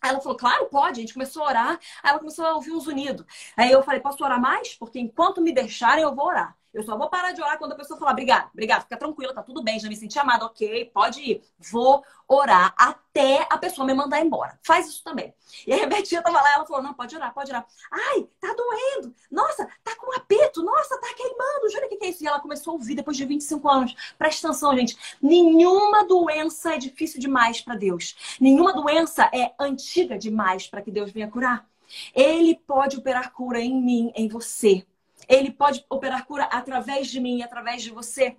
[0.01, 0.99] Aí ela falou, claro, pode.
[0.99, 1.79] A gente começou a orar.
[2.03, 3.25] Aí ela começou a ouvir um zunido.
[3.57, 4.75] Aí eu falei, posso orar mais?
[4.75, 6.55] Porque enquanto me deixarem, eu vou orar.
[6.75, 9.41] Eu só vou parar de orar quando a pessoa falar, obrigada, obrigada, fica tranquila, tá
[9.41, 11.41] tudo bem, já me senti amada, ok, pode ir.
[11.57, 14.59] Vou orar até a pessoa me mandar embora.
[14.61, 15.33] Faz isso também.
[15.65, 17.65] E a Betinha tava lá, ela falou, não, pode orar, pode orar.
[17.89, 19.15] Ai, tá doendo.
[19.31, 20.61] Nossa, tá com apito.
[20.63, 21.69] Nossa, tá queimando.
[21.71, 22.23] Jura o que, que é isso?
[22.23, 23.95] E ela começou a ouvir depois de 25 anos.
[24.17, 24.97] Presta atenção, gente.
[25.21, 28.37] Nenhuma doença é difícil demais para Deus.
[28.37, 31.65] Nenhuma doença é antiga demais para que Deus venha curar.
[32.13, 34.85] Ele pode operar cura em mim, em você.
[35.27, 38.37] Ele pode operar cura através de mim através de você.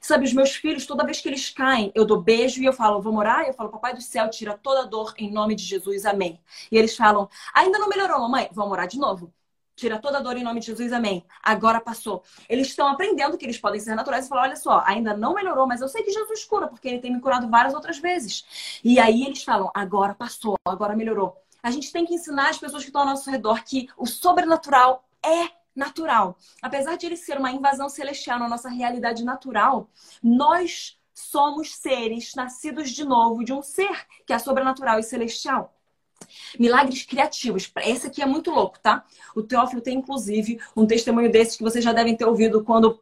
[0.00, 3.00] Sabe, os meus filhos, toda vez que eles caem, eu dou beijo e eu falo,
[3.00, 3.46] vamos orar?
[3.46, 6.40] Eu falo, papai do céu, tira toda dor em nome de Jesus, amém.
[6.70, 8.48] E eles falam, ainda não melhorou, mamãe?
[8.52, 9.32] Vamos orar de novo.
[9.74, 11.24] Tira toda dor em nome de Jesus, amém.
[11.42, 12.22] Agora passou.
[12.48, 15.66] Eles estão aprendendo que eles podem ser naturais e falar: olha só, ainda não melhorou,
[15.66, 18.44] mas eu sei que Jesus cura, porque ele tem me curado várias outras vezes.
[18.84, 21.36] E aí eles falam: agora passou, agora melhorou.
[21.62, 25.04] A gente tem que ensinar as pessoas que estão ao nosso redor que o sobrenatural
[25.24, 26.36] é natural.
[26.60, 29.90] Apesar de ele ser uma invasão celestial na nossa realidade natural,
[30.22, 35.74] nós somos seres nascidos de novo de um ser que é sobrenatural e celestial.
[36.58, 37.70] Milagres criativos.
[37.84, 39.04] Esse aqui é muito louco, tá?
[39.34, 42.98] O Teófilo tem, inclusive, um testemunho desses que vocês já devem ter ouvido quando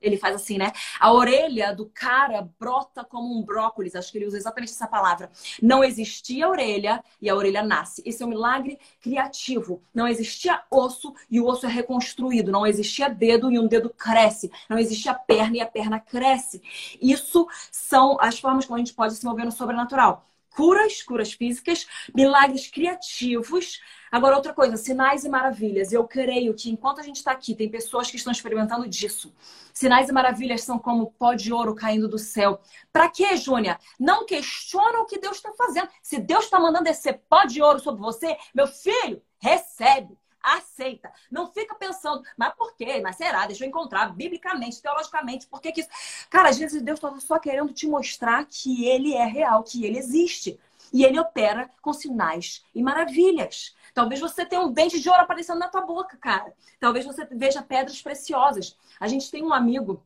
[0.00, 0.72] ele faz assim, né?
[0.98, 3.94] A orelha do cara brota como um brócolis.
[3.94, 5.30] Acho que ele usa exatamente essa palavra.
[5.62, 8.02] Não existia orelha e a orelha nasce.
[8.04, 9.82] Esse é um milagre criativo.
[9.94, 12.50] Não existia osso e o osso é reconstruído.
[12.50, 14.50] Não existia dedo e um dedo cresce.
[14.68, 16.60] Não existia perna e a perna cresce.
[17.00, 21.86] Isso são as formas como a gente pode se mover no sobrenatural curas, curas físicas,
[22.14, 23.80] milagres criativos.
[24.10, 25.92] Agora, outra coisa, sinais e maravilhas.
[25.92, 29.34] Eu creio que enquanto a gente está aqui, tem pessoas que estão experimentando disso.
[29.72, 32.60] Sinais e maravilhas são como pó de ouro caindo do céu.
[32.92, 33.78] Para quê, Júnia?
[33.98, 35.88] Não questiona o que Deus está fazendo.
[36.02, 41.12] Se Deus está mandando descer pó de ouro sobre você, meu filho, recebe aceita.
[41.30, 43.00] Não fica pensando, mas por quê?
[43.02, 43.46] Mas será?
[43.46, 45.90] Deixa eu encontrar biblicamente, teologicamente, por que, que isso.
[46.28, 49.98] Cara, às vezes Deus está só querendo te mostrar que ele é real, que ele
[49.98, 50.58] existe.
[50.92, 53.74] E ele opera com sinais e maravilhas.
[53.94, 56.52] Talvez você tenha um dente de ouro aparecendo na tua boca, cara.
[56.78, 58.76] Talvez você veja pedras preciosas.
[59.00, 60.02] A gente tem um amigo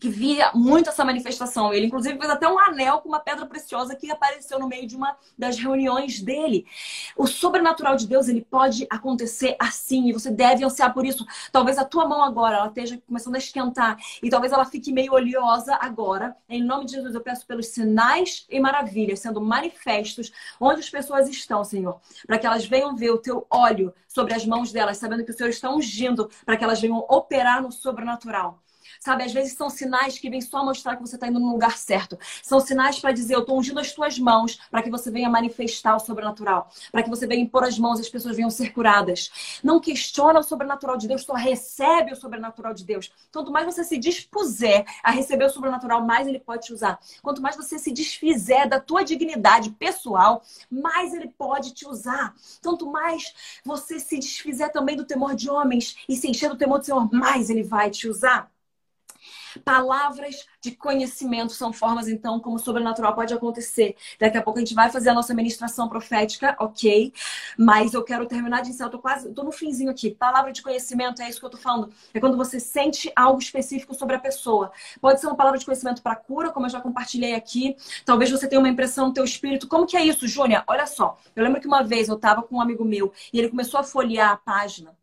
[0.00, 1.72] que via muito essa manifestação.
[1.72, 4.96] Ele, inclusive, fez até um anel com uma pedra preciosa que apareceu no meio de
[4.96, 6.66] uma das reuniões dele.
[7.16, 11.26] O sobrenatural de Deus, ele pode acontecer assim, e você deve ansiar por isso.
[11.50, 15.12] Talvez a tua mão agora, ela esteja começando a esquentar, e talvez ela fique meio
[15.12, 16.36] oleosa agora.
[16.48, 21.28] Em nome de Jesus, eu peço pelos sinais e maravilhas sendo manifestos onde as pessoas
[21.28, 25.24] estão, Senhor, para que elas venham ver o teu óleo sobre as mãos delas, sabendo
[25.24, 28.62] que o Senhor está ungindo, para que elas venham operar no sobrenatural.
[29.06, 31.78] Sabe, às vezes são sinais que vêm só mostrar que você está indo no lugar
[31.78, 32.18] certo.
[32.42, 35.94] São sinais para dizer, eu estou ungindo as tuas mãos para que você venha manifestar
[35.94, 36.68] o sobrenatural.
[36.90, 39.60] Para que você venha impor as mãos e as pessoas venham ser curadas.
[39.62, 43.12] Não questiona o sobrenatural de Deus, só recebe o sobrenatural de Deus.
[43.30, 46.98] Quanto mais você se dispuser a receber o sobrenatural, mais ele pode te usar.
[47.22, 52.34] Quanto mais você se desfizer da tua dignidade pessoal, mais ele pode te usar.
[52.60, 53.32] Quanto mais
[53.64, 57.08] você se desfizer também do temor de homens e se encher do temor do Senhor,
[57.14, 58.50] mais ele vai te usar.
[59.64, 63.96] Palavras de conhecimento são formas, então, como o sobrenatural pode acontecer.
[64.18, 67.12] Daqui a pouco a gente vai fazer a nossa ministração profética, ok?
[67.58, 70.10] Mas eu quero terminar de ensinar, eu tô quase, tô no finzinho aqui.
[70.10, 71.92] Palavra de conhecimento, é isso que eu tô falando.
[72.12, 74.72] É quando você sente algo específico sobre a pessoa.
[75.00, 77.76] Pode ser uma palavra de conhecimento para cura, como eu já compartilhei aqui.
[78.04, 79.68] Talvez você tenha uma impressão no teu espírito.
[79.68, 80.64] Como que é isso, Júnia?
[80.66, 81.18] Olha só.
[81.34, 83.84] Eu lembro que uma vez eu tava com um amigo meu e ele começou a
[83.84, 84.96] folhear a página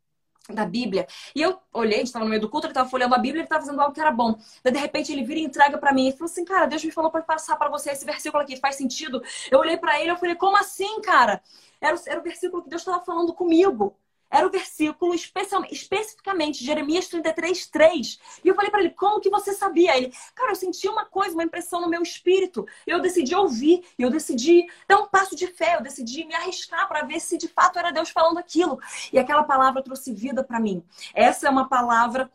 [0.49, 1.07] da Bíblia.
[1.35, 3.39] E eu olhei, a gente estava no meio do culto, ele estava folheando a Bíblia,
[3.39, 4.35] ele estava fazendo algo que era bom.
[4.63, 6.91] Daí, de repente, ele vira e entrega para mim e falou assim: Cara, Deus me
[6.91, 9.23] falou para passar para você esse versículo aqui, faz sentido?
[9.49, 11.41] Eu olhei para ele e falei: Como assim, cara?
[11.79, 13.95] Era, era o versículo que Deus estava falando comigo
[14.33, 18.19] era o versículo especificamente, Jeremias 33, 3.
[18.43, 19.95] E eu falei para ele, como que você sabia?
[19.95, 22.65] Ele, cara, eu senti uma coisa, uma impressão no meu espírito.
[22.87, 27.05] Eu decidi ouvir, eu decidi dar um passo de fé, eu decidi me arriscar para
[27.05, 28.79] ver se de fato era Deus falando aquilo.
[29.11, 30.83] E aquela palavra trouxe vida para mim.
[31.13, 32.27] Essa é uma palavra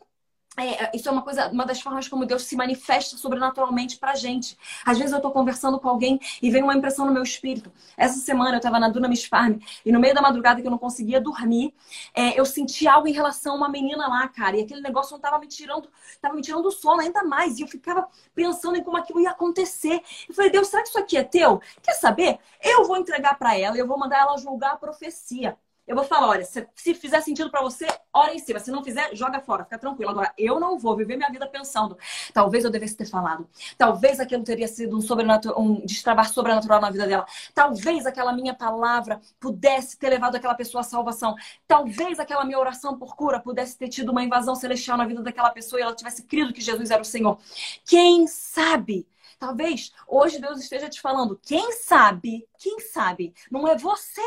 [0.67, 4.57] é, isso é uma coisa, uma das formas como Deus se manifesta sobrenaturalmente pra gente.
[4.85, 7.71] Às vezes eu tô conversando com alguém e vem uma impressão no meu espírito.
[7.97, 10.77] Essa semana eu tava na Dunamis Farm e no meio da madrugada que eu não
[10.77, 11.73] conseguia dormir,
[12.13, 14.57] é, eu senti algo em relação a uma menina lá, cara.
[14.57, 15.89] E aquele negócio não tava me tirando,
[16.21, 17.59] tava me tirando o sono ainda mais.
[17.59, 20.01] E eu ficava pensando em como aquilo ia acontecer.
[20.27, 21.61] Eu falei, Deus, será que isso aqui é teu?
[21.81, 22.39] Quer saber?
[22.61, 25.57] Eu vou entregar para ela e eu vou mandar ela julgar a profecia.
[25.89, 28.59] Eu vou falar, olha, se, se fizer sentido para você, ora em cima.
[28.59, 30.11] Se não fizer, joga fora, fica tranquilo.
[30.11, 31.97] Agora, eu não vou viver minha vida pensando,
[32.31, 33.49] talvez eu devesse ter falado.
[33.75, 37.25] Talvez aquilo teria sido um, sobrenatural, um destravar sobrenatural na vida dela.
[37.55, 41.35] Talvez aquela minha palavra pudesse ter levado aquela pessoa à salvação.
[41.67, 45.49] Talvez aquela minha oração por cura pudesse ter tido uma invasão celestial na vida daquela
[45.49, 47.39] pessoa e ela tivesse crido que Jesus era o Senhor.
[47.83, 49.07] Quem sabe?
[49.39, 54.21] Talvez hoje Deus esteja te falando, quem sabe, quem sabe, não é você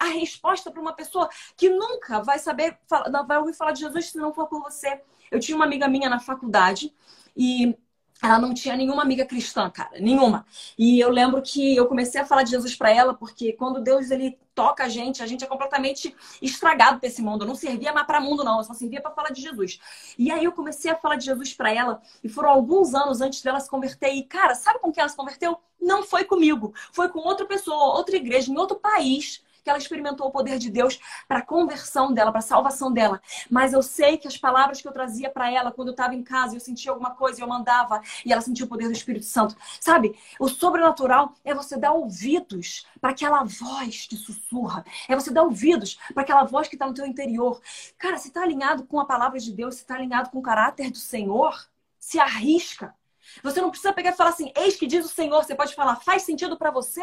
[0.00, 2.78] a resposta para uma pessoa que nunca vai saber,
[3.12, 4.98] não vai ouvir falar de Jesus se não for por você.
[5.30, 6.92] Eu tinha uma amiga minha na faculdade
[7.36, 7.76] e
[8.22, 10.46] ela não tinha nenhuma amiga cristã, cara, nenhuma.
[10.78, 14.10] E eu lembro que eu comecei a falar de Jesus para ela, porque quando Deus
[14.10, 17.44] ele toca a gente, a gente é completamente estragado para esse mundo.
[17.44, 19.78] Eu não servia mais para mundo não, eu só servia para falar de Jesus.
[20.18, 23.42] E aí eu comecei a falar de Jesus para ela, e foram alguns anos antes
[23.42, 24.12] dela se converter.
[24.12, 25.58] E cara, sabe com quem ela se converteu?
[25.80, 30.26] Não foi comigo, foi com outra pessoa, outra igreja, em outro país que ela experimentou
[30.26, 33.20] o poder de Deus para a conversão dela, para a salvação dela.
[33.50, 36.22] Mas eu sei que as palavras que eu trazia para ela quando eu estava em
[36.22, 39.26] casa, eu sentia alguma coisa e eu mandava e ela sentia o poder do Espírito
[39.26, 39.56] Santo.
[39.80, 40.18] Sabe?
[40.38, 44.84] O sobrenatural é você dar ouvidos para aquela voz que sussurra.
[45.08, 47.60] É você dar ouvidos para aquela voz que está no teu interior.
[47.98, 50.90] Cara, se está alinhado com a palavra de Deus, se está alinhado com o caráter
[50.90, 52.94] do Senhor, se arrisca.
[53.42, 55.44] Você não precisa pegar e falar assim, eis que diz o Senhor.
[55.44, 57.02] Você pode falar, faz sentido para você?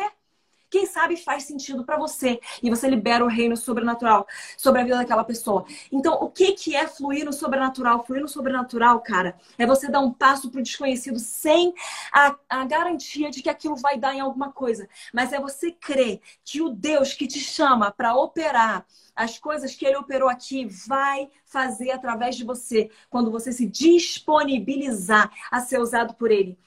[0.70, 4.97] Quem sabe faz sentido para você e você libera o reino sobrenatural sobre a vida
[4.97, 5.65] daquela pessoa.
[5.91, 8.05] Então, o que que é fluir no sobrenatural?
[8.05, 11.74] Fluir no sobrenatural, cara, é você dar um passo pro desconhecido sem
[12.11, 16.22] a, a garantia de que aquilo vai dar em alguma coisa, mas é você crer
[16.43, 18.86] que o Deus que te chama para operar
[19.18, 25.32] as coisas que ele operou aqui vai fazer através de você, quando você se disponibilizar
[25.51, 26.57] a ser usado por ele.